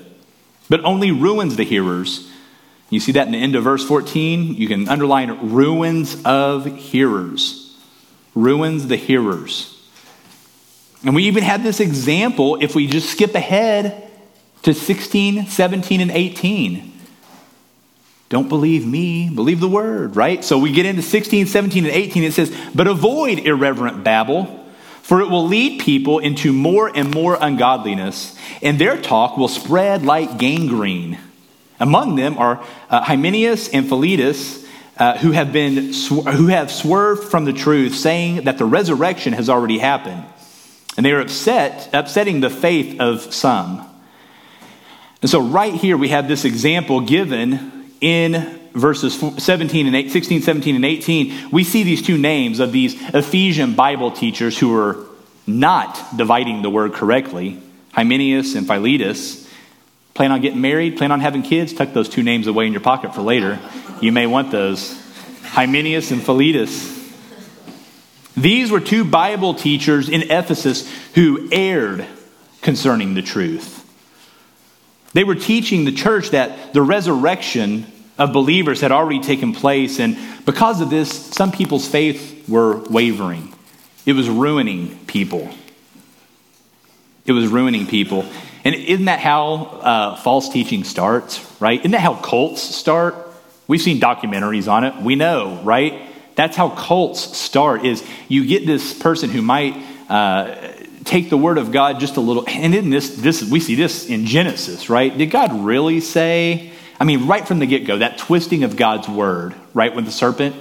but 0.68 0.84
only 0.84 1.12
ruins 1.12 1.54
the 1.54 1.64
hearers. 1.64 2.28
You 2.90 2.98
see 2.98 3.12
that 3.12 3.26
in 3.26 3.32
the 3.32 3.38
end 3.38 3.54
of 3.54 3.62
verse 3.62 3.84
14? 3.84 4.54
You 4.54 4.66
can 4.66 4.88
underline 4.88 5.52
ruins 5.52 6.20
of 6.24 6.66
hearers. 6.66 7.76
Ruins 8.34 8.88
the 8.88 8.96
hearers. 8.96 9.68
And 11.04 11.14
we 11.14 11.24
even 11.24 11.44
had 11.44 11.62
this 11.62 11.78
example 11.80 12.58
if 12.60 12.74
we 12.74 12.86
just 12.88 13.10
skip 13.10 13.34
ahead 13.34 14.11
to 14.62 14.74
16, 14.74 15.46
17, 15.46 16.00
and 16.00 16.10
18. 16.10 16.92
Don't 18.28 18.48
believe 18.48 18.86
me, 18.86 19.28
believe 19.28 19.60
the 19.60 19.68
word, 19.68 20.16
right? 20.16 20.42
So 20.42 20.58
we 20.58 20.72
get 20.72 20.86
into 20.86 21.02
16, 21.02 21.46
17, 21.46 21.84
and 21.84 21.92
18. 21.92 22.22
It 22.22 22.32
says, 22.32 22.56
But 22.74 22.86
avoid 22.86 23.40
irreverent 23.40 24.02
babble, 24.04 24.64
for 25.02 25.20
it 25.20 25.28
will 25.28 25.46
lead 25.46 25.82
people 25.82 26.18
into 26.18 26.52
more 26.52 26.90
and 26.94 27.12
more 27.12 27.36
ungodliness, 27.38 28.34
and 28.62 28.78
their 28.78 28.96
talk 29.00 29.36
will 29.36 29.48
spread 29.48 30.04
like 30.04 30.38
gangrene. 30.38 31.18
Among 31.78 32.16
them 32.16 32.38
are 32.38 32.64
uh, 32.88 33.02
Hymenaeus 33.02 33.68
and 33.68 33.86
Philetus, 33.86 34.64
uh, 34.96 35.18
who, 35.18 35.32
have 35.32 35.52
been 35.52 35.92
sw- 35.92 36.24
who 36.24 36.46
have 36.46 36.70
swerved 36.70 37.24
from 37.24 37.44
the 37.44 37.52
truth, 37.52 37.94
saying 37.94 38.44
that 38.44 38.56
the 38.56 38.64
resurrection 38.64 39.34
has 39.34 39.50
already 39.50 39.78
happened. 39.78 40.24
And 40.96 41.04
they 41.04 41.12
are 41.12 41.20
upset, 41.20 41.90
upsetting 41.92 42.40
the 42.40 42.50
faith 42.50 43.00
of 43.00 43.34
some. 43.34 43.91
And 45.22 45.30
so, 45.30 45.40
right 45.40 45.72
here, 45.72 45.96
we 45.96 46.08
have 46.08 46.28
this 46.28 46.44
example 46.44 47.00
given 47.00 47.86
in 48.00 48.60
verses 48.74 49.14
17 49.14 49.86
and 49.86 49.94
8, 49.94 50.10
16, 50.10 50.42
17, 50.42 50.76
and 50.76 50.84
18. 50.84 51.50
We 51.50 51.62
see 51.62 51.84
these 51.84 52.02
two 52.02 52.18
names 52.18 52.58
of 52.58 52.72
these 52.72 52.96
Ephesian 53.14 53.74
Bible 53.74 54.10
teachers 54.10 54.58
who 54.58 54.70
were 54.70 55.06
not 55.46 56.16
dividing 56.16 56.62
the 56.62 56.70
word 56.70 56.92
correctly 56.92 57.60
Hymenaeus 57.92 58.54
and 58.54 58.66
Philetus. 58.66 59.48
Plan 60.14 60.32
on 60.32 60.40
getting 60.40 60.60
married, 60.60 60.98
plan 60.98 61.12
on 61.12 61.20
having 61.20 61.42
kids, 61.42 61.72
tuck 61.72 61.92
those 61.92 62.08
two 62.08 62.22
names 62.22 62.46
away 62.46 62.66
in 62.66 62.72
your 62.72 62.82
pocket 62.82 63.14
for 63.14 63.22
later. 63.22 63.58
You 64.00 64.12
may 64.12 64.26
want 64.26 64.50
those. 64.50 64.98
Hymenaeus 65.44 66.10
and 66.10 66.22
Philetus. 66.22 66.90
These 68.36 68.70
were 68.70 68.80
two 68.80 69.04
Bible 69.04 69.54
teachers 69.54 70.08
in 70.08 70.22
Ephesus 70.30 70.90
who 71.14 71.48
erred 71.52 72.06
concerning 72.62 73.14
the 73.14 73.22
truth. 73.22 73.81
They 75.12 75.24
were 75.24 75.34
teaching 75.34 75.84
the 75.84 75.92
church 75.92 76.30
that 76.30 76.72
the 76.72 76.82
resurrection 76.82 77.86
of 78.18 78.32
believers 78.32 78.80
had 78.80 78.92
already 78.92 79.20
taken 79.20 79.52
place, 79.52 79.98
and 79.98 80.16
because 80.44 80.80
of 80.80 80.90
this, 80.90 81.10
some 81.10 81.52
people's 81.52 81.86
faith 81.86 82.48
were 82.48 82.78
wavering. 82.88 83.54
It 84.04 84.14
was 84.14 84.28
ruining 84.28 84.98
people. 85.06 85.50
It 87.24 87.32
was 87.32 87.46
ruining 87.46 87.86
people. 87.86 88.26
And 88.64 88.74
isn't 88.74 89.06
that 89.06 89.20
how 89.20 89.54
uh, 89.54 90.16
false 90.16 90.48
teaching 90.48 90.84
starts, 90.84 91.44
right? 91.60 91.78
Isn't 91.78 91.92
that 91.92 92.00
how 92.00 92.14
cults 92.14 92.62
start? 92.62 93.14
We've 93.68 93.80
seen 93.80 94.00
documentaries 94.00 94.70
on 94.70 94.84
it. 94.84 94.96
We 94.96 95.14
know, 95.14 95.60
right? 95.62 96.02
That's 96.34 96.56
how 96.56 96.70
cults 96.70 97.36
start 97.36 97.84
is 97.84 98.04
you 98.28 98.46
get 98.46 98.66
this 98.66 98.98
person 98.98 99.30
who 99.30 99.42
might 99.42 99.76
uh, 100.08 100.72
take 101.04 101.30
the 101.30 101.36
word 101.36 101.58
of 101.58 101.72
God 101.72 102.00
just 102.00 102.16
a 102.16 102.20
little, 102.20 102.44
and 102.46 102.74
in 102.74 102.90
this, 102.90 103.16
this 103.16 103.42
we 103.42 103.60
see 103.60 103.74
this 103.74 104.06
in 104.06 104.26
Genesis, 104.26 104.88
right? 104.88 105.16
Did 105.16 105.30
God 105.30 105.52
really 105.64 106.00
say? 106.00 106.72
I 107.00 107.04
mean, 107.04 107.26
right 107.26 107.46
from 107.46 107.58
the 107.58 107.66
get 107.66 107.86
go, 107.86 107.98
that 107.98 108.18
twisting 108.18 108.64
of 108.64 108.76
God's 108.76 109.08
word, 109.08 109.54
right, 109.74 109.94
with 109.94 110.04
the 110.04 110.12
serpent. 110.12 110.54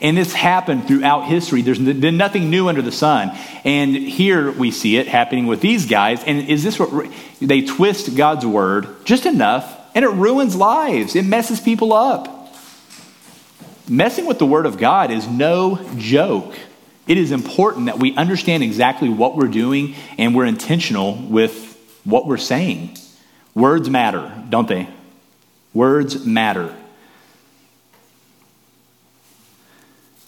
And 0.00 0.16
this 0.16 0.32
happened 0.32 0.86
throughout 0.86 1.22
history. 1.22 1.62
There's 1.62 1.78
been 1.78 2.16
nothing 2.16 2.50
new 2.50 2.68
under 2.68 2.82
the 2.82 2.92
sun. 2.92 3.36
And 3.64 3.96
here 3.96 4.52
we 4.52 4.70
see 4.70 4.96
it 4.96 5.08
happening 5.08 5.46
with 5.46 5.60
these 5.60 5.86
guys. 5.86 6.22
And 6.22 6.48
is 6.48 6.62
this 6.62 6.78
what 6.78 7.10
they 7.40 7.62
twist 7.62 8.16
God's 8.16 8.46
word 8.46 9.04
just 9.04 9.26
enough, 9.26 9.76
and 9.94 10.04
it 10.04 10.10
ruins 10.10 10.54
lives, 10.54 11.16
it 11.16 11.24
messes 11.24 11.60
people 11.60 11.92
up. 11.92 12.54
Messing 13.88 14.26
with 14.26 14.38
the 14.38 14.46
word 14.46 14.66
of 14.66 14.76
God 14.78 15.10
is 15.10 15.26
no 15.26 15.80
joke. 15.96 16.54
It 17.08 17.16
is 17.16 17.32
important 17.32 17.86
that 17.86 17.98
we 17.98 18.14
understand 18.14 18.62
exactly 18.62 19.08
what 19.08 19.34
we're 19.34 19.48
doing 19.48 19.94
and 20.18 20.34
we're 20.34 20.44
intentional 20.44 21.14
with 21.14 21.74
what 22.04 22.26
we're 22.26 22.36
saying. 22.36 22.98
Words 23.54 23.88
matter, 23.88 24.30
don't 24.50 24.68
they? 24.68 24.88
Words 25.72 26.26
matter. 26.26 26.76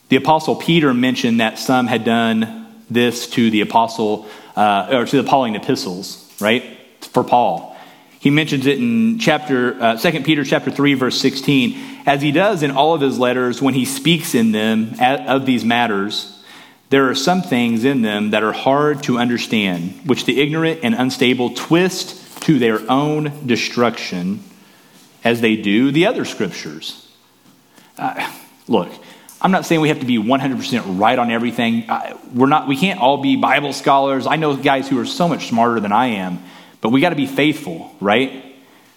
The 0.08 0.16
Apostle 0.16 0.56
Peter 0.56 0.94
mentioned 0.94 1.40
that 1.40 1.58
some 1.58 1.87
had 1.87 2.02
done 2.02 2.75
this 2.88 3.28
to 3.30 3.50
the 3.50 3.60
Apostle, 3.60 4.26
uh, 4.56 4.88
or 4.90 5.04
to 5.04 5.22
the 5.22 5.28
Pauline 5.28 5.56
epistles, 5.56 6.34
right? 6.40 6.78
For 7.12 7.22
Paul. 7.22 7.76
He 8.20 8.30
mentions 8.30 8.66
it 8.66 8.78
in 8.78 9.18
chapter, 9.18 9.80
uh, 9.80 9.96
2 9.99 10.22
Peter 10.22 10.44
chapter 10.44 10.70
3, 10.70 10.94
verse 10.94 11.20
16, 11.20 12.02
as 12.06 12.22
he 12.22 12.32
does 12.32 12.62
in 12.62 12.70
all 12.70 12.94
of 12.94 13.02
his 13.02 13.18
letters 13.18 13.60
when 13.60 13.75
he 13.75 13.84
speaks 13.84 14.34
in 14.34 14.52
them 14.52 14.94
of 14.99 15.44
these 15.44 15.64
matters 15.64 16.38
there 16.90 17.09
are 17.09 17.14
some 17.14 17.40
things 17.40 17.85
in 17.85 18.02
them 18.02 18.30
that 18.30 18.42
are 18.42 18.52
hard 18.52 19.04
to 19.04 19.16
understand, 19.16 20.00
which 20.04 20.25
the 20.25 20.40
ignorant 20.40 20.80
and 20.82 20.94
unstable 20.94 21.54
twist 21.54 22.42
to 22.42 22.59
their 22.59 22.80
own 22.90 23.47
destruction 23.47 24.42
as 25.23 25.40
they 25.40 25.54
do 25.54 25.92
the 25.92 26.06
other 26.06 26.25
scriptures. 26.25 27.09
Uh, 27.97 28.28
look, 28.66 28.90
I'm 29.40 29.52
not 29.52 29.64
saying 29.66 29.80
we 29.80 29.88
have 29.88 30.00
to 30.00 30.06
be 30.06 30.18
100% 30.18 30.99
right 30.99 31.18
on 31.18 31.30
everything. 31.30 31.88
Uh, 31.88 32.18
we're 32.35 32.49
not, 32.49 32.66
we 32.66 32.76
can't 32.76 33.00
all 33.00 33.23
be 33.23 33.37
Bible 33.37 33.73
scholars. 33.73 34.26
I 34.26 34.37
know 34.37 34.56
guys 34.56 34.88
who 34.88 34.99
are 34.99 35.06
so 35.06 35.28
much 35.28 35.49
smarter 35.49 35.78
than 35.78 35.92
I 35.92 36.06
am, 36.06 36.42
but 36.80 36.88
we 36.90 37.00
got 37.00 37.11
to 37.11 37.16
be 37.16 37.26
faithful, 37.26 37.94
right? 38.00 38.56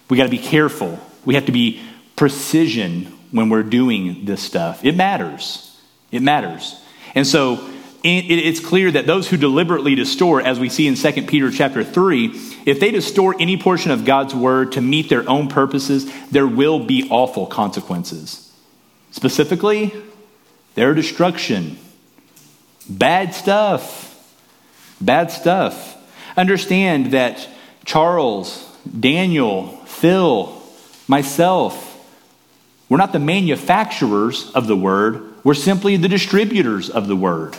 We 0.10 0.18
got 0.18 0.24
to 0.24 0.30
be 0.30 0.40
careful. 0.40 1.00
We 1.26 1.36
have 1.36 1.46
to 1.46 1.52
be 1.52 1.82
precision 2.16 3.06
when 3.32 3.50
we're 3.50 3.64
doing 3.64 4.26
this 4.26 4.42
stuff. 4.42 4.84
It 4.84 4.96
matters. 4.96 5.80
It 6.12 6.22
matters. 6.22 6.80
And 7.14 7.28
so 7.28 7.70
it's 8.04 8.60
clear 8.60 8.92
that 8.92 9.08
those 9.08 9.30
who 9.30 9.38
deliberately 9.38 9.96
distort, 9.96 10.46
as 10.46 10.60
we 10.60 10.68
see 10.68 10.88
in 10.88 10.96
2 10.96 11.24
Peter 11.24 11.50
chapter 11.50 11.84
3, 11.86 12.28
if 12.66 12.80
they 12.80 12.92
distort 12.92 13.38
any 13.40 13.56
portion 13.56 13.92
of 13.92 14.04
God's 14.04 14.36
word 14.36 14.74
to 14.74 14.82
meet 14.82 15.08
their 15.08 15.28
own 15.30 15.48
purposes, 15.48 16.12
there 16.30 16.48
will 16.48 16.80
be 16.80 17.08
awful 17.10 17.48
consequences. 17.48 18.52
Specifically, 19.12 19.94
their 20.76 20.94
destruction. 20.94 21.78
Bad 22.90 23.34
stuff. 23.34 24.10
Bad 25.00 25.32
stuff. 25.32 25.96
Understand 26.36 27.08
that 27.14 27.48
Charles, 27.86 28.70
Daniel, 29.00 29.68
Phil, 29.86 30.62
myself, 31.08 31.90
we're 32.90 32.98
not 32.98 33.14
the 33.14 33.20
manufacturers 33.20 34.52
of 34.52 34.68
the 34.68 34.76
word, 34.76 35.24
we're 35.46 35.54
simply 35.54 35.96
the 35.96 36.10
distributors 36.10 36.90
of 36.90 37.08
the 37.08 37.16
word 37.16 37.56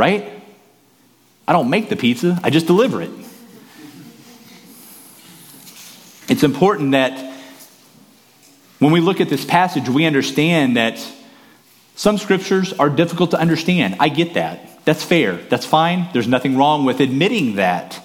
right? 0.00 0.42
I 1.46 1.52
don't 1.52 1.68
make 1.68 1.90
the 1.90 1.96
pizza, 1.96 2.40
I 2.42 2.48
just 2.48 2.66
deliver 2.66 3.02
it. 3.02 3.10
It's 6.28 6.42
important 6.42 6.92
that 6.92 7.12
When 8.80 8.92
we 8.92 9.00
look 9.00 9.20
at 9.20 9.28
this 9.28 9.44
passage, 9.44 9.90
we 9.90 10.06
understand 10.06 10.78
that 10.78 11.06
some 11.96 12.16
scriptures 12.16 12.72
are 12.72 12.88
difficult 12.88 13.32
to 13.32 13.38
understand. 13.38 13.96
I 14.00 14.08
get 14.08 14.34
that. 14.34 14.84
That's 14.86 15.04
fair. 15.04 15.36
That's 15.36 15.66
fine. 15.66 16.08
There's 16.14 16.26
nothing 16.26 16.56
wrong 16.56 16.86
with 16.86 17.00
admitting 17.00 17.56
that. 17.56 18.02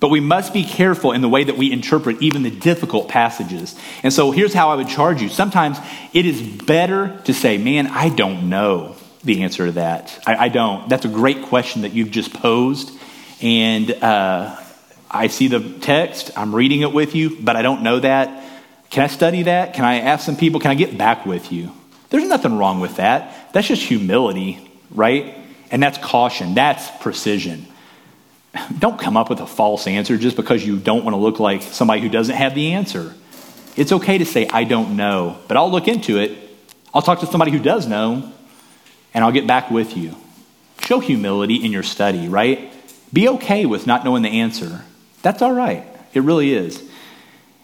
But 0.00 0.08
we 0.08 0.20
must 0.20 0.54
be 0.54 0.64
careful 0.64 1.12
in 1.12 1.20
the 1.20 1.28
way 1.28 1.44
that 1.44 1.58
we 1.58 1.70
interpret 1.70 2.22
even 2.22 2.42
the 2.42 2.50
difficult 2.50 3.10
passages. 3.10 3.78
And 4.02 4.10
so 4.10 4.30
here's 4.30 4.54
how 4.54 4.70
I 4.70 4.76
would 4.76 4.88
charge 4.88 5.20
you. 5.20 5.28
Sometimes 5.28 5.76
it 6.14 6.24
is 6.24 6.40
better 6.40 7.20
to 7.26 7.34
say, 7.34 7.58
man, 7.58 7.86
I 7.86 8.08
don't 8.08 8.48
know 8.48 8.96
the 9.22 9.42
answer 9.42 9.66
to 9.66 9.72
that. 9.72 10.22
I, 10.26 10.36
I 10.36 10.48
don't. 10.48 10.88
That's 10.88 11.04
a 11.04 11.08
great 11.08 11.42
question 11.42 11.82
that 11.82 11.92
you've 11.92 12.10
just 12.10 12.32
posed. 12.32 12.90
And 13.42 13.90
uh, 13.90 14.56
I 15.10 15.26
see 15.28 15.48
the 15.48 15.60
text, 15.80 16.30
I'm 16.36 16.54
reading 16.54 16.82
it 16.82 16.92
with 16.92 17.14
you, 17.14 17.38
but 17.40 17.56
I 17.56 17.62
don't 17.62 17.82
know 17.82 18.00
that. 18.00 18.44
Can 18.90 19.04
I 19.04 19.06
study 19.06 19.44
that? 19.44 19.74
Can 19.74 19.84
I 19.84 20.00
ask 20.00 20.24
some 20.24 20.36
people? 20.36 20.60
Can 20.60 20.70
I 20.70 20.74
get 20.74 20.96
back 20.98 21.24
with 21.24 21.52
you? 21.52 21.72
There's 22.10 22.28
nothing 22.28 22.58
wrong 22.58 22.80
with 22.80 22.96
that. 22.96 23.52
That's 23.52 23.68
just 23.68 23.82
humility, 23.82 24.70
right? 24.90 25.36
And 25.70 25.82
that's 25.82 25.98
caution, 25.98 26.54
that's 26.54 26.90
precision. 27.00 27.66
Don't 28.78 28.98
come 28.98 29.16
up 29.16 29.30
with 29.30 29.40
a 29.40 29.46
false 29.46 29.86
answer 29.86 30.18
just 30.18 30.34
because 30.34 30.66
you 30.66 30.76
don't 30.76 31.04
want 31.04 31.14
to 31.14 31.20
look 31.20 31.38
like 31.38 31.62
somebody 31.62 32.00
who 32.00 32.08
doesn't 32.08 32.34
have 32.34 32.54
the 32.56 32.72
answer. 32.72 33.14
It's 33.76 33.92
okay 33.92 34.18
to 34.18 34.26
say, 34.26 34.48
I 34.48 34.64
don't 34.64 34.96
know, 34.96 35.38
but 35.46 35.56
I'll 35.56 35.70
look 35.70 35.86
into 35.86 36.18
it. 36.18 36.36
I'll 36.92 37.02
talk 37.02 37.20
to 37.20 37.26
somebody 37.26 37.52
who 37.52 37.60
does 37.60 37.86
know, 37.86 38.32
and 39.14 39.24
I'll 39.24 39.32
get 39.32 39.46
back 39.46 39.70
with 39.70 39.96
you. 39.96 40.14
Show 40.82 41.00
humility 41.00 41.64
in 41.64 41.72
your 41.72 41.82
study, 41.82 42.28
right? 42.28 42.72
Be 43.12 43.28
okay 43.28 43.66
with 43.66 43.86
not 43.86 44.04
knowing 44.04 44.22
the 44.22 44.40
answer. 44.40 44.84
That's 45.22 45.42
all 45.42 45.52
right. 45.52 45.84
It 46.14 46.22
really 46.22 46.52
is. 46.52 46.82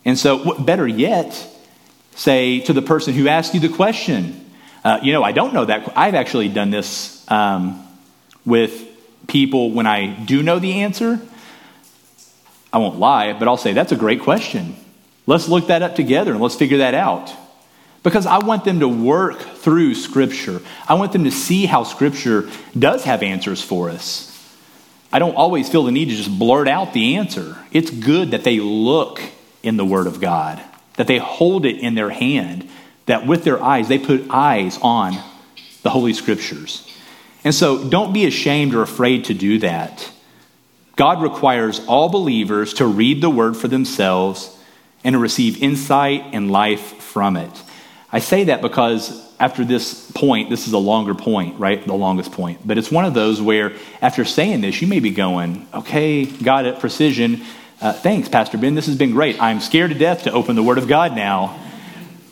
And 0.04 0.18
so, 0.18 0.54
better 0.58 0.86
yet, 0.86 1.48
say 2.14 2.60
to 2.60 2.72
the 2.72 2.82
person 2.82 3.14
who 3.14 3.28
asked 3.28 3.54
you 3.54 3.60
the 3.60 3.68
question, 3.68 4.48
uh, 4.84 5.00
you 5.02 5.12
know, 5.12 5.22
I 5.22 5.32
don't 5.32 5.52
know 5.52 5.64
that. 5.64 5.92
I've 5.96 6.14
actually 6.14 6.48
done 6.48 6.70
this 6.70 7.28
um, 7.30 7.84
with 8.44 8.84
people 9.26 9.72
when 9.72 9.86
I 9.86 10.06
do 10.06 10.42
know 10.42 10.58
the 10.58 10.82
answer. 10.82 11.20
I 12.72 12.78
won't 12.78 12.98
lie, 12.98 13.32
but 13.32 13.48
I'll 13.48 13.56
say, 13.56 13.72
that's 13.72 13.92
a 13.92 13.96
great 13.96 14.20
question. 14.20 14.76
Let's 15.26 15.48
look 15.48 15.68
that 15.68 15.82
up 15.82 15.96
together 15.96 16.32
and 16.32 16.40
let's 16.40 16.54
figure 16.54 16.78
that 16.78 16.94
out. 16.94 17.32
Because 18.06 18.24
I 18.24 18.38
want 18.38 18.64
them 18.64 18.78
to 18.78 18.88
work 18.88 19.40
through 19.40 19.96
Scripture. 19.96 20.60
I 20.88 20.94
want 20.94 21.10
them 21.10 21.24
to 21.24 21.32
see 21.32 21.66
how 21.66 21.82
Scripture 21.82 22.48
does 22.78 23.02
have 23.02 23.20
answers 23.20 23.60
for 23.60 23.90
us. 23.90 24.32
I 25.12 25.18
don't 25.18 25.34
always 25.34 25.68
feel 25.68 25.82
the 25.82 25.90
need 25.90 26.10
to 26.10 26.14
just 26.14 26.38
blurt 26.38 26.68
out 26.68 26.92
the 26.92 27.16
answer. 27.16 27.56
It's 27.72 27.90
good 27.90 28.30
that 28.30 28.44
they 28.44 28.60
look 28.60 29.20
in 29.64 29.76
the 29.76 29.84
Word 29.84 30.06
of 30.06 30.20
God, 30.20 30.62
that 30.94 31.08
they 31.08 31.18
hold 31.18 31.66
it 31.66 31.80
in 31.80 31.96
their 31.96 32.10
hand, 32.10 32.68
that 33.06 33.26
with 33.26 33.42
their 33.42 33.60
eyes, 33.60 33.88
they 33.88 33.98
put 33.98 34.30
eyes 34.30 34.78
on 34.80 35.14
the 35.82 35.90
Holy 35.90 36.12
Scriptures. 36.12 36.88
And 37.42 37.52
so 37.52 37.88
don't 37.88 38.12
be 38.12 38.24
ashamed 38.24 38.72
or 38.76 38.82
afraid 38.82 39.24
to 39.24 39.34
do 39.34 39.58
that. 39.58 40.12
God 40.94 41.20
requires 41.20 41.84
all 41.88 42.08
believers 42.08 42.74
to 42.74 42.86
read 42.86 43.20
the 43.20 43.30
Word 43.30 43.56
for 43.56 43.66
themselves 43.66 44.56
and 45.02 45.14
to 45.14 45.18
receive 45.18 45.60
insight 45.60 46.22
and 46.32 46.52
life 46.52 47.02
from 47.02 47.36
it. 47.36 47.62
I 48.16 48.18
say 48.18 48.44
that 48.44 48.62
because 48.62 49.30
after 49.38 49.62
this 49.62 50.10
point, 50.12 50.48
this 50.48 50.66
is 50.66 50.72
a 50.72 50.78
longer 50.78 51.14
point, 51.14 51.60
right? 51.60 51.84
The 51.84 51.92
longest 51.92 52.32
point. 52.32 52.66
But 52.66 52.78
it's 52.78 52.90
one 52.90 53.04
of 53.04 53.12
those 53.12 53.42
where 53.42 53.74
after 54.00 54.24
saying 54.24 54.62
this, 54.62 54.80
you 54.80 54.88
may 54.88 55.00
be 55.00 55.10
going, 55.10 55.68
okay, 55.74 56.24
got 56.24 56.64
it, 56.64 56.80
precision. 56.80 57.42
Uh, 57.78 57.92
thanks, 57.92 58.30
Pastor 58.30 58.56
Ben. 58.56 58.74
This 58.74 58.86
has 58.86 58.96
been 58.96 59.10
great. 59.10 59.38
I'm 59.38 59.60
scared 59.60 59.90
to 59.90 59.98
death 59.98 60.22
to 60.22 60.32
open 60.32 60.56
the 60.56 60.62
Word 60.62 60.78
of 60.78 60.88
God 60.88 61.14
now. 61.14 61.60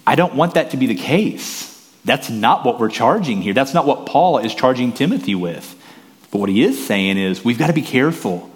I 0.06 0.14
don't 0.14 0.34
want 0.34 0.54
that 0.54 0.70
to 0.70 0.78
be 0.78 0.86
the 0.86 0.94
case. 0.94 1.70
That's 2.02 2.30
not 2.30 2.64
what 2.64 2.80
we're 2.80 2.88
charging 2.88 3.42
here. 3.42 3.52
That's 3.52 3.74
not 3.74 3.84
what 3.84 4.06
Paul 4.06 4.38
is 4.38 4.54
charging 4.54 4.90
Timothy 4.90 5.34
with. 5.34 5.78
But 6.30 6.38
what 6.38 6.48
he 6.48 6.62
is 6.62 6.86
saying 6.86 7.18
is 7.18 7.44
we've 7.44 7.58
got 7.58 7.66
to 7.66 7.74
be 7.74 7.82
careful. 7.82 8.50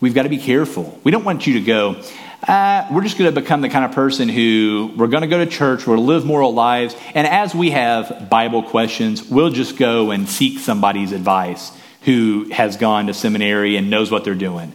We've 0.00 0.12
got 0.12 0.24
to 0.24 0.28
be 0.28 0.36
careful. 0.36 1.00
We 1.02 1.12
don't 1.12 1.24
want 1.24 1.46
you 1.46 1.54
to 1.54 1.62
go, 1.62 2.02
uh, 2.46 2.86
we're 2.92 3.02
just 3.02 3.18
going 3.18 3.32
to 3.32 3.40
become 3.40 3.60
the 3.60 3.68
kind 3.68 3.84
of 3.84 3.92
person 3.92 4.28
who 4.28 4.92
we're 4.96 5.08
going 5.08 5.22
to 5.22 5.28
go 5.28 5.38
to 5.38 5.50
church, 5.50 5.86
we'll 5.86 5.98
live 5.98 6.24
moral 6.24 6.54
lives, 6.54 6.94
and 7.14 7.26
as 7.26 7.54
we 7.54 7.70
have 7.70 8.28
Bible 8.30 8.62
questions, 8.62 9.28
we'll 9.28 9.50
just 9.50 9.76
go 9.76 10.10
and 10.12 10.28
seek 10.28 10.60
somebody's 10.60 11.12
advice 11.12 11.72
who 12.02 12.48
has 12.52 12.76
gone 12.76 13.08
to 13.08 13.14
seminary 13.14 13.76
and 13.76 13.90
knows 13.90 14.12
what 14.12 14.24
they're 14.24 14.34
doing. 14.34 14.74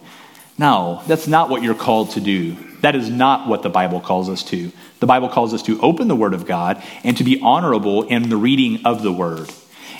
No, 0.57 1.01
that's 1.07 1.27
not 1.27 1.49
what 1.49 1.63
you're 1.63 1.73
called 1.73 2.11
to 2.11 2.19
do. 2.19 2.57
That 2.81 2.95
is 2.95 3.09
not 3.09 3.47
what 3.47 3.63
the 3.63 3.69
Bible 3.69 4.01
calls 4.01 4.29
us 4.29 4.43
to. 4.45 4.71
The 4.99 5.07
Bible 5.07 5.29
calls 5.29 5.53
us 5.53 5.63
to 5.63 5.79
open 5.81 6.07
the 6.07 6.15
Word 6.15 6.33
of 6.33 6.45
God 6.45 6.83
and 7.03 7.15
to 7.17 7.23
be 7.23 7.39
honorable 7.41 8.03
in 8.03 8.29
the 8.29 8.37
reading 8.37 8.85
of 8.85 9.01
the 9.01 9.13
Word, 9.13 9.49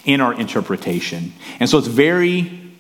in 0.04 0.20
our 0.20 0.34
interpretation. 0.34 1.34
And 1.60 1.70
so 1.70 1.78
it's 1.78 1.88
very 1.88 2.74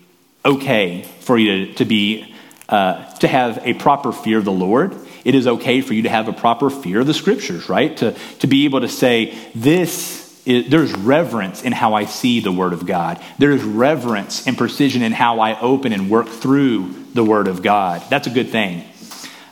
okay 0.43 1.04
for 1.21 1.38
you 1.38 1.67
to, 1.67 1.73
to 1.75 1.86
be 1.86 2.31
uh, 2.71 3.03
to 3.15 3.27
have 3.27 3.60
a 3.65 3.73
proper 3.73 4.13
fear 4.13 4.38
of 4.38 4.45
the 4.45 4.51
Lord. 4.51 4.95
It 5.25 5.36
is 5.36 5.45
okay 5.45 5.81
for 5.81 5.93
you 5.93 6.03
to 6.03 6.10
have 6.10 6.29
a 6.29 6.34
proper 6.34 6.69
fear 6.69 7.01
of 7.01 7.07
the 7.07 7.13
scriptures, 7.13 7.67
right? 7.67 7.95
To, 7.97 8.15
to 8.39 8.47
be 8.47 8.63
able 8.63 8.79
to 8.79 8.88
say, 8.88 9.38
this 9.53 10.41
is, 10.45 10.69
there's 10.69 10.93
reverence 10.93 11.63
in 11.63 11.73
how 11.73 11.93
I 11.93 12.05
see 12.05 12.39
the 12.39 12.51
Word 12.51 12.71
of 12.71 12.86
God. 12.86 13.21
There's 13.38 13.62
reverence 13.62 14.47
and 14.47 14.57
precision 14.57 15.01
in 15.03 15.12
how 15.12 15.41
I 15.41 15.60
open 15.60 15.91
and 15.91 16.10
work 16.10 16.29
through 16.29 16.93
the 17.13 17.25
Word 17.25 17.49
of 17.49 17.62
God. 17.62 18.03
That's 18.10 18.27
a 18.27 18.31
good 18.31 18.49
thing. 18.49 18.86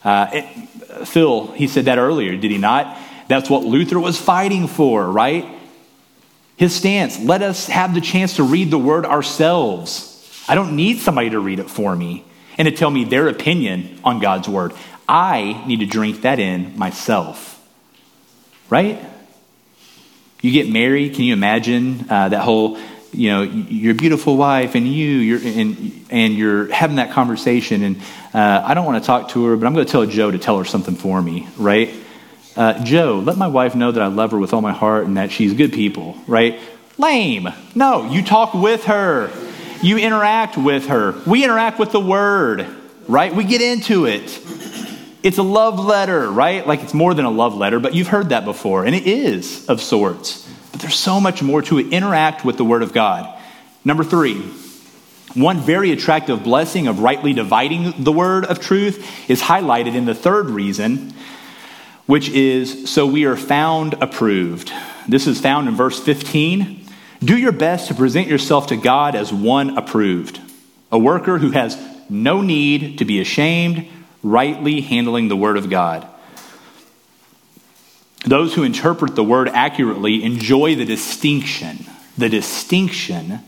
Uh, 0.04 0.30
it, 0.32 1.06
Phil, 1.06 1.48
he 1.52 1.68
said 1.68 1.86
that 1.86 1.98
earlier, 1.98 2.38
did 2.38 2.52
he 2.52 2.58
not? 2.58 2.98
That's 3.28 3.50
what 3.50 3.64
Luther 3.64 4.00
was 4.00 4.18
fighting 4.18 4.68
for, 4.68 5.06
right? 5.06 5.46
His 6.56 6.74
stance 6.74 7.20
let 7.20 7.42
us 7.42 7.68
have 7.68 7.94
the 7.94 8.02
chance 8.02 8.38
to 8.38 8.44
read 8.44 8.72
the 8.72 8.80
Word 8.80 9.06
ourselves. 9.06 10.06
I 10.48 10.56
don't 10.56 10.78
need 10.78 11.00
somebody 11.00 11.30
to 11.32 11.40
read 11.40 11.60
it 11.60 11.70
for 11.70 11.94
me 11.94 12.24
and 12.60 12.68
to 12.68 12.72
tell 12.72 12.92
me 12.92 13.06
their 13.06 13.30
opinion 13.30 13.98
on 14.04 14.20
God's 14.20 14.48
word. 14.50 14.74
I 15.08 15.64
need 15.66 15.80
to 15.80 15.88
drink 15.88 16.22
that 16.22 16.40
in 16.40 16.78
myself. 16.78 17.56
Right? 18.70 19.04
You 20.42 20.52
get 20.52 20.70
married, 20.70 21.16
can 21.16 21.24
you 21.24 21.34
imagine 21.34 22.06
uh, 22.10 22.30
that 22.30 22.42
whole, 22.42 22.78
you 23.12 23.30
know, 23.30 23.42
your 23.42 23.96
beautiful 23.96 24.38
wife 24.38 24.76
and 24.76 24.88
you, 24.88 25.08
you're, 25.08 25.40
and, 25.40 26.06
and 26.12 26.34
you're 26.36 26.72
having 26.72 26.98
that 26.98 27.12
conversation, 27.12 27.82
and 27.82 28.02
uh, 28.34 28.64
I 28.64 28.74
don't 28.74 28.86
want 28.86 29.04
to 29.04 29.08
talk 29.08 29.30
to 29.30 29.46
her, 29.46 29.58
but 29.58 29.66
I'm 29.66 29.74
going 29.74 29.86
to 29.86 29.92
tell 29.92 30.06
Joe 30.06 30.30
to 30.30 30.38
tell 30.38 30.60
her 30.60 30.66
something 30.66 30.96
for 30.96 31.22
me, 31.22 31.48
right? 31.58 31.94
Uh, 32.56 32.84
Joe, 32.84 33.20
let 33.20 33.38
my 33.38 33.48
wife 33.48 33.74
know 33.74 33.92
that 33.92 34.02
I 34.02 34.08
love 34.08 34.32
her 34.32 34.38
with 34.38 34.54
all 34.54 34.62
my 34.62 34.74
heart 34.74 35.06
and 35.06 35.18
that 35.18 35.32
she's 35.32 35.54
good 35.54 35.74
people, 35.74 36.18
right? 36.28 36.60
Lame. 36.98 37.50
No, 37.74 38.10
you 38.10 38.24
talk 38.24 38.54
with 38.54 38.86
her. 38.86 39.32
You 39.82 39.98
interact 39.98 40.58
with 40.58 40.88
her. 40.88 41.16
We 41.26 41.44
interact 41.44 41.80
with 41.80 41.92
the 41.92 42.02
word, 42.02 42.68
right? 43.08 43.34
We 43.34 43.46
get 43.46 43.62
into 43.62 44.06
it. 44.06 44.40
It's 45.24 45.38
a 45.38 45.44
love 45.44 45.80
letter, 45.80 46.30
right? 46.30 46.66
Like 46.68 46.82
it's 46.82 46.94
more 46.94 47.14
than 47.14 47.26
a 47.26 47.30
love 47.30 47.56
letter, 47.56 47.80
but 47.80 47.94
you've 47.94 48.08
heard 48.08 48.30
that 48.30 48.46
before, 48.46 48.86
and 48.86 48.96
it 48.96 49.08
is 49.08 49.68
of 49.68 49.82
sorts. 49.82 50.48
But 50.72 50.82
there's 50.82 50.96
so 50.96 51.20
much 51.20 51.42
more 51.42 51.62
to 51.64 51.80
it. 51.80 51.94
Interact 51.94 52.44
with 52.44 52.58
the 52.58 52.66
word 52.66 52.84
of 52.84 52.94
God. 52.94 53.38
Number 53.86 54.04
three, 54.04 54.42
one 55.34 55.60
very 55.60 55.92
attractive 55.92 56.44
blessing 56.44 56.88
of 56.88 57.00
rightly 57.00 57.34
dividing 57.34 58.04
the 58.04 58.12
word 58.12 58.46
of 58.46 58.60
truth 58.60 59.30
is 59.30 59.42
highlighted 59.42 59.96
in 59.96 60.06
the 60.06 60.16
third 60.16 60.48
reason, 60.50 61.14
which 62.06 62.30
is 62.30 62.90
so 62.90 63.06
we 63.06 63.26
are 63.26 63.38
found 63.38 63.94
approved. 64.02 64.74
This 65.08 65.28
is 65.28 65.40
found 65.40 65.68
in 65.68 65.76
verse 65.76 66.00
15. 66.02 66.79
Do 67.24 67.38
your 67.38 67.52
best 67.52 67.88
to 67.88 67.94
present 67.94 68.28
yourself 68.28 68.68
to 68.68 68.78
God 68.78 69.16
as 69.16 69.34
one 69.34 69.78
approved, 69.78 70.40
a 70.92 70.98
worker 70.98 71.38
who 71.38 71.52
has 71.52 71.78
no 72.10 72.42
need 72.42 72.98
to 73.00 73.06
be 73.06 73.20
ashamed, 73.20 73.88
rightly 74.24 74.82
handling 74.82 75.28
the 75.28 75.36
Word 75.36 75.58
of 75.58 75.70
God. 75.70 76.08
Those 78.26 78.54
who 78.54 78.64
interpret 78.64 79.16
the 79.16 79.24
Word 79.24 79.50
accurately 79.50 80.24
enjoy 80.24 80.76
the 80.76 80.86
distinction, 80.86 81.86
the 82.18 82.30
distinction 82.30 83.40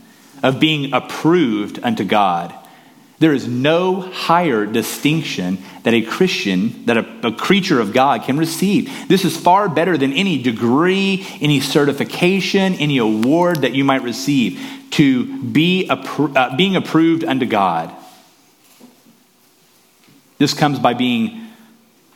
of 0.42 0.60
being 0.60 0.92
approved 0.92 1.78
unto 1.82 2.04
God 2.04 2.54
there 3.22 3.32
is 3.32 3.46
no 3.46 4.00
higher 4.00 4.66
distinction 4.66 5.58
that 5.84 5.94
a 5.94 6.02
Christian, 6.02 6.84
that 6.86 6.96
a, 6.96 7.28
a, 7.28 7.32
creature 7.32 7.80
of 7.80 7.92
God 7.92 8.24
can 8.24 8.36
receive. 8.36 9.08
This 9.08 9.24
is 9.24 9.36
far 9.36 9.68
better 9.68 9.96
than 9.96 10.12
any 10.12 10.42
degree, 10.42 11.24
any 11.40 11.60
certification, 11.60 12.74
any 12.74 12.98
award 12.98 13.62
that 13.62 13.74
you 13.74 13.84
might 13.84 14.02
receive 14.02 14.60
to 14.90 15.40
be 15.40 15.86
appro- 15.88 16.36
uh, 16.36 16.56
being 16.56 16.74
approved 16.74 17.22
unto 17.22 17.46
God. 17.46 17.94
This 20.38 20.52
comes 20.52 20.80
by 20.80 20.94
being 20.94 21.46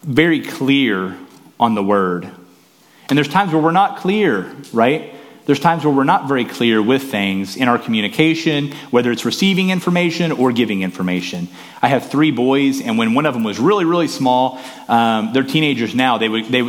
very 0.03 0.41
clear 0.41 1.17
on 1.61 1.77
the 1.77 1.83
word. 1.83 2.29
And 3.09 3.17
there's 3.17 3.29
times 3.29 3.53
where 3.53 3.63
we're 3.63 3.71
not 3.71 3.99
clear, 3.99 4.53
right? 4.73 5.15
There's 5.47 5.61
times 5.61 5.85
where 5.85 5.95
we're 5.95 6.05
not 6.05 6.29
very 6.29 6.45
clear 6.45 6.83
with 6.83 7.05
things 7.05 7.57
in 7.57 7.69
our 7.69 7.79
communication, 7.79 8.73
whether 8.91 9.13
it's 9.13 9.25
receiving 9.25 9.71
information 9.71 10.33
or 10.33 10.53
giving 10.53 10.83
information. 10.83 11.49
I 11.81 11.89
have 11.89 12.11
three 12.11 12.33
boys, 12.33 12.81
and 12.81 12.99
when 12.99 13.15
one 13.15 13.27
of 13.27 13.35
them 13.35 13.45
was 13.45 13.59
really, 13.59 13.85
really 13.85 14.09
small, 14.09 14.61
um, 14.89 15.33
they're 15.33 15.45
teenagers 15.45 15.95
now. 15.95 16.19
They 16.19 16.29
would, 16.29 16.47
they, 16.47 16.63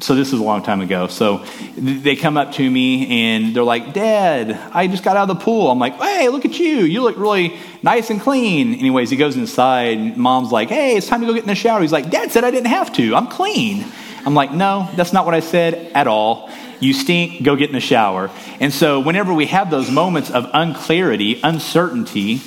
so 0.00 0.14
this 0.14 0.32
is 0.32 0.40
a 0.40 0.42
long 0.42 0.62
time 0.62 0.80
ago. 0.80 1.08
So 1.08 1.44
they 1.76 2.16
come 2.16 2.36
up 2.36 2.52
to 2.52 2.70
me 2.70 3.34
and 3.34 3.54
they're 3.54 3.62
like, 3.62 3.92
Dad, 3.92 4.52
I 4.72 4.86
just 4.86 5.02
got 5.02 5.16
out 5.16 5.28
of 5.28 5.38
the 5.38 5.44
pool. 5.44 5.70
I'm 5.70 5.78
like, 5.78 5.96
Hey, 5.96 6.28
look 6.28 6.44
at 6.44 6.58
you. 6.58 6.78
You 6.78 7.02
look 7.02 7.16
really 7.16 7.58
nice 7.82 8.08
and 8.10 8.20
clean. 8.20 8.74
Anyways, 8.74 9.10
he 9.10 9.16
goes 9.16 9.36
inside. 9.36 10.16
Mom's 10.16 10.52
like, 10.52 10.68
Hey, 10.68 10.96
it's 10.96 11.08
time 11.08 11.20
to 11.20 11.26
go 11.26 11.34
get 11.34 11.42
in 11.42 11.48
the 11.48 11.54
shower. 11.54 11.80
He's 11.80 11.92
like, 11.92 12.10
Dad 12.10 12.30
said 12.30 12.44
I 12.44 12.50
didn't 12.50 12.68
have 12.68 12.92
to. 12.94 13.14
I'm 13.14 13.26
clean. 13.26 13.84
I'm 14.24 14.34
like, 14.34 14.52
No, 14.52 14.88
that's 14.94 15.12
not 15.12 15.24
what 15.24 15.34
I 15.34 15.40
said 15.40 15.74
at 15.94 16.06
all. 16.06 16.48
You 16.80 16.92
stink, 16.92 17.42
go 17.42 17.56
get 17.56 17.68
in 17.68 17.74
the 17.74 17.80
shower. 17.80 18.30
And 18.60 18.72
so, 18.72 19.00
whenever 19.00 19.32
we 19.34 19.46
have 19.46 19.70
those 19.70 19.90
moments 19.90 20.30
of 20.30 20.48
unclarity, 20.52 21.40
uncertainty, 21.42 22.40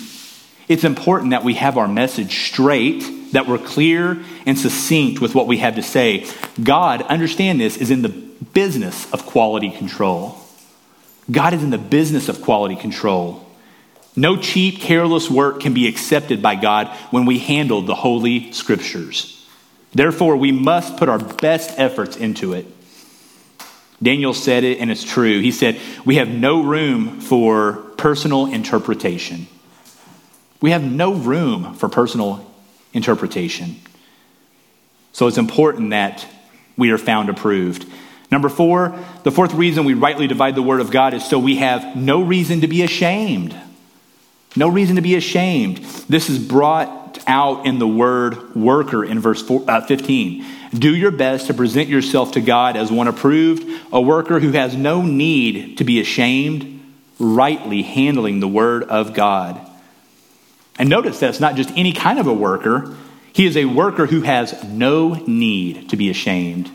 it's 0.67 0.83
important 0.83 1.31
that 1.31 1.43
we 1.43 1.55
have 1.55 1.77
our 1.77 1.87
message 1.87 2.47
straight 2.47 3.03
that 3.31 3.47
we're 3.47 3.57
clear 3.57 4.23
and 4.45 4.57
succinct 4.57 5.21
with 5.21 5.33
what 5.35 5.47
we 5.47 5.57
have 5.57 5.75
to 5.75 5.83
say. 5.83 6.25
God, 6.61 7.01
understand 7.03 7.59
this, 7.59 7.77
is 7.77 7.91
in 7.91 8.01
the 8.01 8.09
business 8.09 9.11
of 9.13 9.25
quality 9.25 9.71
control. 9.71 10.37
God 11.29 11.53
is 11.53 11.63
in 11.63 11.69
the 11.69 11.77
business 11.77 12.29
of 12.29 12.41
quality 12.41 12.75
control. 12.75 13.47
No 14.15 14.35
cheap, 14.35 14.81
careless 14.81 15.29
work 15.29 15.61
can 15.61 15.73
be 15.73 15.87
accepted 15.87 16.41
by 16.41 16.55
God 16.55 16.87
when 17.11 17.25
we 17.25 17.39
handle 17.39 17.81
the 17.81 17.95
Holy 17.95 18.51
Scriptures. 18.51 19.47
Therefore, 19.93 20.35
we 20.35 20.51
must 20.51 20.97
put 20.97 21.09
our 21.09 21.19
best 21.19 21.71
efforts 21.77 22.17
into 22.17 22.53
it. 22.53 22.65
Daniel 24.01 24.33
said 24.33 24.63
it, 24.63 24.79
and 24.79 24.89
it's 24.89 25.03
true. 25.03 25.39
He 25.41 25.51
said, 25.51 25.79
We 26.05 26.15
have 26.15 26.27
no 26.27 26.63
room 26.63 27.21
for 27.21 27.73
personal 27.97 28.47
interpretation. 28.47 29.47
We 30.59 30.71
have 30.71 30.83
no 30.83 31.13
room 31.13 31.75
for 31.75 31.89
personal 31.89 32.45
interpretation. 32.93 33.77
So 35.13 35.27
it's 35.27 35.37
important 35.37 35.91
that 35.91 36.25
we 36.77 36.91
are 36.91 36.97
found 36.97 37.29
approved. 37.29 37.85
Number 38.31 38.47
four, 38.47 38.97
the 39.23 39.31
fourth 39.31 39.53
reason 39.53 39.83
we 39.83 39.93
rightly 39.93 40.27
divide 40.27 40.55
the 40.55 40.61
word 40.61 40.79
of 40.79 40.89
God 40.89 41.13
is 41.13 41.27
so 41.27 41.37
we 41.37 41.57
have 41.57 41.95
no 41.95 42.23
reason 42.23 42.61
to 42.61 42.67
be 42.67 42.81
ashamed. 42.81 43.55
No 44.55 44.67
reason 44.67 44.95
to 44.95 45.01
be 45.01 45.15
ashamed. 45.15 45.77
This 46.07 46.29
is 46.29 46.39
brought 46.39 47.19
out 47.27 47.65
in 47.65 47.79
the 47.79 47.87
word 47.87 48.55
worker 48.55 49.03
in 49.03 49.19
verse 49.19 49.43
uh, 49.49 49.81
15. 49.81 50.45
Do 50.73 50.95
your 50.95 51.11
best 51.11 51.47
to 51.47 51.53
present 51.53 51.89
yourself 51.89 52.33
to 52.33 52.41
God 52.41 52.77
as 52.77 52.91
one 52.91 53.07
approved, 53.07 53.67
a 53.91 54.01
worker 54.01 54.39
who 54.39 54.51
has 54.51 54.75
no 54.75 55.01
need 55.01 55.77
to 55.79 55.83
be 55.83 55.99
ashamed, 55.99 56.81
rightly 57.19 57.81
handling 57.81 58.39
the 58.39 58.47
word 58.47 58.83
of 58.83 59.13
God. 59.13 59.59
And 60.79 60.89
notice 60.89 61.19
that 61.19 61.29
it's 61.29 61.39
not 61.39 61.55
just 61.55 61.71
any 61.75 61.91
kind 61.91 62.19
of 62.19 62.27
a 62.27 62.33
worker, 62.33 62.95
he 63.33 63.45
is 63.45 63.57
a 63.57 63.65
worker 63.65 64.05
who 64.05 64.21
has 64.21 64.63
no 64.63 65.13
need 65.27 65.89
to 65.89 65.97
be 65.97 66.09
ashamed. 66.09 66.71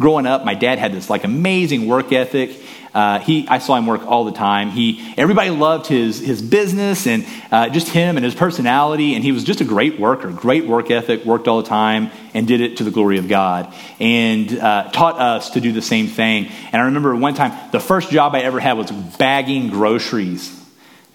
Growing 0.00 0.24
up, 0.24 0.46
my 0.46 0.54
dad 0.54 0.78
had 0.78 0.94
this 0.94 1.10
like 1.10 1.24
amazing 1.24 1.86
work 1.86 2.10
ethic. 2.10 2.58
Uh, 2.94 3.18
he, 3.18 3.46
I 3.46 3.58
saw 3.58 3.76
him 3.76 3.86
work 3.86 4.06
all 4.06 4.24
the 4.24 4.32
time. 4.32 4.70
He, 4.70 5.14
everybody 5.18 5.50
loved 5.50 5.88
his, 5.88 6.18
his 6.18 6.40
business 6.40 7.06
and 7.06 7.26
uh, 7.52 7.68
just 7.68 7.88
him 7.88 8.16
and 8.16 8.24
his 8.24 8.34
personality. 8.34 9.14
And 9.14 9.22
he 9.22 9.30
was 9.30 9.44
just 9.44 9.60
a 9.60 9.64
great 9.64 10.00
worker, 10.00 10.32
great 10.32 10.66
work 10.66 10.90
ethic, 10.90 11.26
worked 11.26 11.48
all 11.48 11.60
the 11.60 11.68
time 11.68 12.10
and 12.32 12.48
did 12.48 12.62
it 12.62 12.78
to 12.78 12.84
the 12.84 12.90
glory 12.90 13.18
of 13.18 13.28
God. 13.28 13.74
And 14.00 14.58
uh, 14.58 14.90
taught 14.90 15.20
us 15.20 15.50
to 15.50 15.60
do 15.60 15.70
the 15.70 15.82
same 15.82 16.06
thing. 16.06 16.50
And 16.72 16.80
I 16.80 16.86
remember 16.86 17.14
one 17.14 17.34
time, 17.34 17.52
the 17.70 17.78
first 17.78 18.10
job 18.10 18.34
I 18.34 18.40
ever 18.40 18.58
had 18.58 18.78
was 18.78 18.90
bagging 18.90 19.68
groceries 19.68 20.59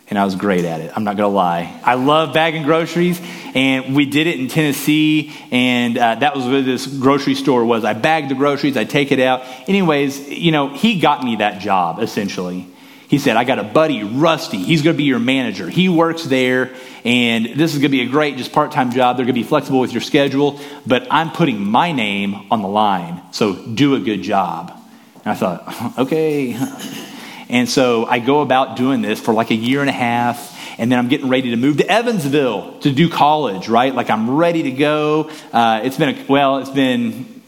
and 0.07 0.19
I 0.19 0.25
was 0.25 0.35
great 0.35 0.65
at 0.65 0.81
it. 0.81 0.91
I'm 0.95 1.03
not 1.03 1.17
going 1.17 1.29
to 1.29 1.35
lie. 1.35 1.79
I 1.83 1.95
love 1.95 2.33
bagging 2.33 2.63
groceries, 2.63 3.19
and 3.55 3.95
we 3.95 4.05
did 4.05 4.27
it 4.27 4.39
in 4.39 4.47
Tennessee, 4.47 5.33
and 5.51 5.97
uh, 5.97 6.15
that 6.15 6.35
was 6.35 6.45
where 6.45 6.61
this 6.61 6.85
grocery 6.85 7.35
store 7.35 7.65
was. 7.65 7.83
I 7.83 7.93
bagged 7.93 8.29
the 8.29 8.35
groceries, 8.35 8.77
I 8.77 8.83
take 8.83 9.11
it 9.11 9.19
out. 9.19 9.43
Anyways, 9.67 10.29
you 10.29 10.51
know, 10.51 10.69
he 10.69 10.99
got 10.99 11.23
me 11.23 11.37
that 11.37 11.61
job 11.61 11.99
essentially. 11.99 12.67
He 13.07 13.19
said, 13.19 13.37
I 13.37 13.43
got 13.43 13.59
a 13.59 13.63
buddy, 13.63 14.03
Rusty. 14.03 14.57
He's 14.57 14.81
going 14.81 14.95
to 14.95 14.97
be 14.97 15.03
your 15.03 15.19
manager. 15.19 15.69
He 15.69 15.89
works 15.89 16.23
there, 16.23 16.73
and 17.03 17.45
this 17.45 17.73
is 17.73 17.79
going 17.79 17.91
to 17.91 17.97
be 17.97 18.01
a 18.01 18.09
great, 18.09 18.37
just 18.37 18.51
part 18.51 18.71
time 18.71 18.91
job. 18.91 19.17
They're 19.17 19.25
going 19.25 19.35
to 19.35 19.41
be 19.41 19.47
flexible 19.47 19.79
with 19.79 19.91
your 19.91 20.01
schedule, 20.01 20.59
but 20.85 21.07
I'm 21.11 21.31
putting 21.31 21.63
my 21.63 21.91
name 21.91 22.47
on 22.51 22.61
the 22.61 22.67
line, 22.67 23.21
so 23.31 23.55
do 23.55 23.95
a 23.95 23.99
good 23.99 24.21
job. 24.23 24.71
And 25.23 25.31
I 25.31 25.35
thought, 25.35 25.97
okay. 25.99 26.57
And 27.49 27.69
so 27.69 28.05
I 28.05 28.19
go 28.19 28.41
about 28.41 28.75
doing 28.75 29.01
this 29.01 29.19
for 29.19 29.33
like 29.33 29.51
a 29.51 29.55
year 29.55 29.81
and 29.81 29.89
a 29.89 29.93
half. 29.93 30.53
And 30.77 30.91
then 30.91 30.99
I'm 30.99 31.07
getting 31.07 31.29
ready 31.29 31.51
to 31.51 31.57
move 31.57 31.77
to 31.77 31.89
Evansville 31.89 32.79
to 32.79 32.91
do 32.91 33.09
college, 33.09 33.69
right? 33.69 33.95
Like 33.95 34.09
I'm 34.09 34.29
ready 34.29 34.63
to 34.63 34.71
go. 34.71 35.29
Uh, 35.53 35.81
it's 35.83 35.97
been, 35.97 36.09
a, 36.09 36.25
well, 36.27 36.57
it's 36.57 36.69
been 36.69 37.41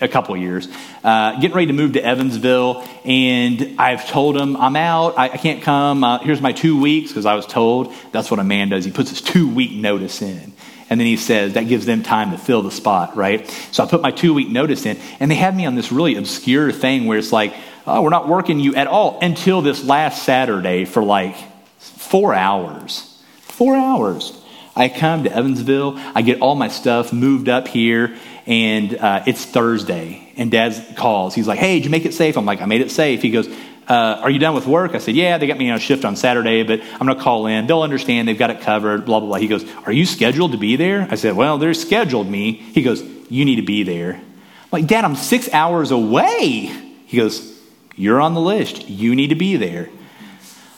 a 0.00 0.08
couple 0.08 0.36
years. 0.36 0.68
Uh, 1.02 1.40
getting 1.40 1.54
ready 1.54 1.66
to 1.68 1.72
move 1.72 1.94
to 1.94 2.04
Evansville, 2.04 2.86
and 3.04 3.76
I've 3.78 4.08
told 4.08 4.36
him 4.36 4.56
I'm 4.56 4.76
out. 4.76 5.18
I, 5.18 5.24
I 5.24 5.36
can't 5.36 5.62
come. 5.62 6.04
Uh, 6.04 6.18
here's 6.18 6.40
my 6.40 6.52
two 6.52 6.80
weeks 6.80 7.10
because 7.10 7.26
I 7.26 7.34
was 7.34 7.46
told 7.46 7.92
that's 8.12 8.30
what 8.30 8.40
a 8.40 8.44
man 8.44 8.68
does. 8.68 8.84
He 8.84 8.90
puts 8.90 9.10
his 9.10 9.20
two 9.20 9.48
week 9.48 9.72
notice 9.72 10.20
in. 10.22 10.52
And 10.90 11.00
then 11.00 11.06
he 11.06 11.16
says 11.16 11.54
that 11.54 11.66
gives 11.66 11.86
them 11.86 12.02
time 12.02 12.30
to 12.32 12.38
fill 12.38 12.62
the 12.62 12.70
spot, 12.70 13.16
right? 13.16 13.48
So 13.72 13.82
I 13.82 13.88
put 13.88 14.02
my 14.02 14.10
two 14.10 14.34
week 14.34 14.48
notice 14.48 14.84
in, 14.84 14.98
and 15.18 15.30
they 15.30 15.34
had 15.34 15.56
me 15.56 15.64
on 15.66 15.74
this 15.74 15.90
really 15.90 16.16
obscure 16.16 16.72
thing 16.72 17.06
where 17.06 17.18
it's 17.18 17.32
like, 17.32 17.54
oh, 17.86 18.02
we're 18.02 18.10
not 18.10 18.28
working 18.28 18.60
you 18.60 18.74
at 18.74 18.86
all 18.86 19.18
until 19.20 19.62
this 19.62 19.84
last 19.84 20.22
Saturday 20.22 20.84
for 20.84 21.02
like 21.02 21.36
four 21.78 22.34
hours. 22.34 23.22
Four 23.40 23.76
hours. 23.76 24.40
I 24.76 24.88
come 24.88 25.24
to 25.24 25.32
Evansville, 25.32 25.94
I 26.14 26.22
get 26.22 26.40
all 26.40 26.56
my 26.56 26.68
stuff 26.68 27.12
moved 27.12 27.48
up 27.48 27.68
here, 27.68 28.16
and 28.44 28.96
uh, 28.96 29.22
it's 29.26 29.44
Thursday. 29.44 30.32
And 30.36 30.50
Dad 30.50 30.96
calls. 30.96 31.34
He's 31.34 31.46
like, 31.46 31.60
hey, 31.60 31.76
did 31.76 31.84
you 31.84 31.90
make 31.90 32.04
it 32.04 32.12
safe? 32.12 32.36
I'm 32.36 32.44
like, 32.44 32.60
I 32.60 32.66
made 32.66 32.80
it 32.80 32.90
safe. 32.90 33.22
He 33.22 33.30
goes, 33.30 33.46
uh, 33.88 34.18
are 34.20 34.30
you 34.30 34.40
done 34.40 34.54
with 34.54 34.66
work? 34.66 34.94
I 34.94 34.98
said, 34.98 35.14
yeah, 35.14 35.38
they 35.38 35.46
got 35.46 35.58
me 35.58 35.70
on 35.70 35.76
a 35.76 35.80
shift 35.80 36.04
on 36.04 36.16
Saturday, 36.16 36.64
but 36.64 36.80
I'm 36.80 37.06
going 37.06 37.16
to 37.16 37.22
call 37.22 37.46
in. 37.46 37.68
They'll 37.68 37.82
understand. 37.82 38.26
They've 38.26 38.36
got 38.38 38.50
it 38.50 38.62
covered, 38.62 39.04
blah, 39.04 39.20
blah, 39.20 39.28
blah. 39.28 39.38
He 39.38 39.46
goes, 39.46 39.64
are 39.86 39.92
you 39.92 40.06
scheduled 40.06 40.52
to 40.52 40.58
be 40.58 40.74
there? 40.74 41.06
I 41.08 41.14
said, 41.14 41.36
well, 41.36 41.58
they're 41.58 41.74
scheduled 41.74 42.28
me. 42.28 42.52
He 42.52 42.82
goes, 42.82 43.02
you 43.30 43.44
need 43.44 43.56
to 43.56 43.62
be 43.62 43.84
there. 43.84 44.14
I'm 44.14 44.68
like, 44.72 44.86
Dad, 44.86 45.04
I'm 45.04 45.14
six 45.14 45.52
hours 45.52 45.92
away. 45.92 46.72
He 47.06 47.16
goes, 47.16 47.53
you're 47.96 48.20
on 48.20 48.34
the 48.34 48.40
list. 48.40 48.88
You 48.88 49.14
need 49.14 49.28
to 49.28 49.34
be 49.34 49.56
there. 49.56 49.90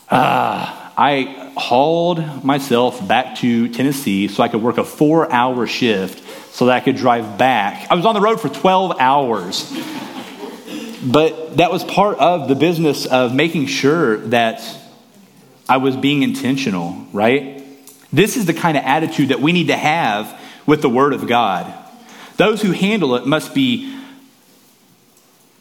Uh, 0.09 0.90
I 0.96 1.52
hauled 1.57 2.44
myself 2.44 3.07
back 3.07 3.37
to 3.38 3.68
Tennessee 3.68 4.29
so 4.29 4.42
I 4.42 4.48
could 4.48 4.62
work 4.62 4.79
a 4.79 4.85
four 4.85 5.31
hour 5.31 5.66
shift 5.66 6.22
so 6.55 6.66
that 6.66 6.76
I 6.76 6.81
could 6.81 6.96
drive 6.96 7.38
back. 7.38 7.90
I 7.90 7.94
was 7.94 8.07
on 8.07 8.14
the 8.14 8.20
road 8.20 8.40
for 8.40 8.48
12 8.48 8.96
hours. 8.98 9.70
But 11.05 11.59
that 11.59 11.70
was 11.70 11.85
part 11.85 12.18
of 12.18 12.48
the 12.48 12.55
business 12.55 13.07
of 13.07 13.35
making 13.35 13.66
sure 13.66 14.16
that 14.29 14.62
I 15.68 15.76
was 15.76 15.96
being 15.96 16.22
intentional, 16.22 17.07
right? 17.12 17.62
This 18.12 18.37
is 18.37 18.46
the 18.46 18.55
kind 18.55 18.76
of 18.76 18.85
attitude 18.85 19.29
that 19.29 19.40
we 19.40 19.52
need 19.52 19.68
to 19.68 19.76
have 19.76 20.40
with 20.64 20.83
the 20.83 20.88
Word 20.88 21.12
of 21.12 21.26
God. 21.26 21.72
Those 22.37 22.62
who 22.62 22.72
handle 22.72 23.14
it 23.16 23.26
must 23.26 23.55
be 23.55 23.94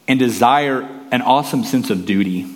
and 0.08 0.18
desire 0.18 0.88
an 1.10 1.22
awesome 1.22 1.64
sense 1.64 1.90
of 1.90 2.06
duty, 2.06 2.46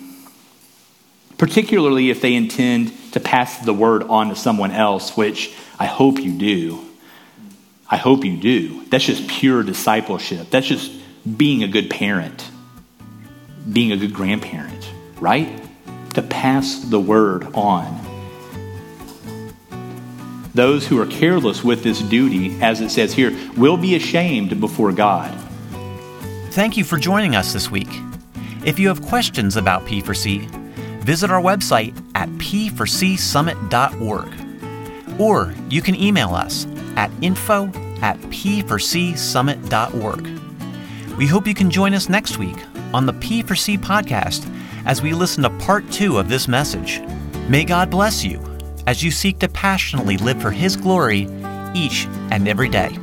particularly 1.37 2.09
if 2.09 2.21
they 2.21 2.35
intend 2.35 2.91
to 3.13 3.19
pass 3.19 3.59
the 3.65 3.73
word 3.73 4.03
on 4.03 4.29
to 4.29 4.35
someone 4.35 4.71
else, 4.71 5.15
which 5.17 5.53
I 5.79 5.85
hope 5.85 6.19
you 6.19 6.37
do. 6.37 6.85
I 7.89 7.97
hope 7.97 8.23
you 8.23 8.37
do. 8.37 8.85
That's 8.85 9.03
just 9.03 9.27
pure 9.27 9.63
discipleship. 9.63 10.49
That's 10.49 10.67
just 10.67 10.91
being 11.37 11.63
a 11.63 11.67
good 11.67 11.89
parent, 11.89 12.49
being 13.71 13.91
a 13.91 13.97
good 13.97 14.13
grandparent, 14.13 14.89
right? 15.19 15.61
To 16.13 16.21
pass 16.21 16.79
the 16.79 16.99
word 16.99 17.53
on. 17.53 17.99
Those 20.53 20.85
who 20.85 21.01
are 21.01 21.05
careless 21.05 21.63
with 21.63 21.83
this 21.83 22.01
duty, 22.01 22.61
as 22.61 22.81
it 22.81 22.91
says 22.91 23.13
here, 23.13 23.37
will 23.55 23.77
be 23.77 23.95
ashamed 23.95 24.59
before 24.59 24.91
God. 24.91 25.37
Thank 26.51 26.75
you 26.75 26.83
for 26.83 26.97
joining 26.97 27.35
us 27.35 27.53
this 27.53 27.71
week. 27.71 27.89
If 28.63 28.79
you 28.79 28.87
have 28.89 29.01
questions 29.01 29.57
about 29.57 29.85
P4C, 29.85 30.47
visit 31.01 31.31
our 31.31 31.41
website 31.41 31.95
at 32.15 32.29
p4csummit.org. 32.29 35.19
Or 35.19 35.53
you 35.69 35.81
can 35.81 35.95
email 35.95 36.35
us 36.35 36.67
at 36.95 37.11
info 37.21 37.65
at 38.01 38.17
p4csummit.org. 38.21 41.17
We 41.17 41.27
hope 41.27 41.47
you 41.47 41.53
can 41.53 41.69
join 41.69 41.93
us 41.93 42.09
next 42.09 42.37
week 42.37 42.57
on 42.93 43.05
the 43.05 43.13
P4C 43.13 43.77
podcast 43.79 44.47
as 44.85 45.01
we 45.01 45.13
listen 45.13 45.43
to 45.43 45.49
part 45.49 45.89
two 45.91 46.17
of 46.17 46.29
this 46.29 46.47
message. 46.47 47.01
May 47.49 47.63
God 47.63 47.89
bless 47.89 48.23
you 48.23 48.41
as 48.87 49.03
you 49.03 49.11
seek 49.11 49.39
to 49.39 49.49
passionately 49.49 50.17
live 50.17 50.41
for 50.41 50.51
His 50.51 50.75
glory 50.75 51.27
each 51.73 52.07
and 52.31 52.47
every 52.47 52.69
day. 52.69 52.97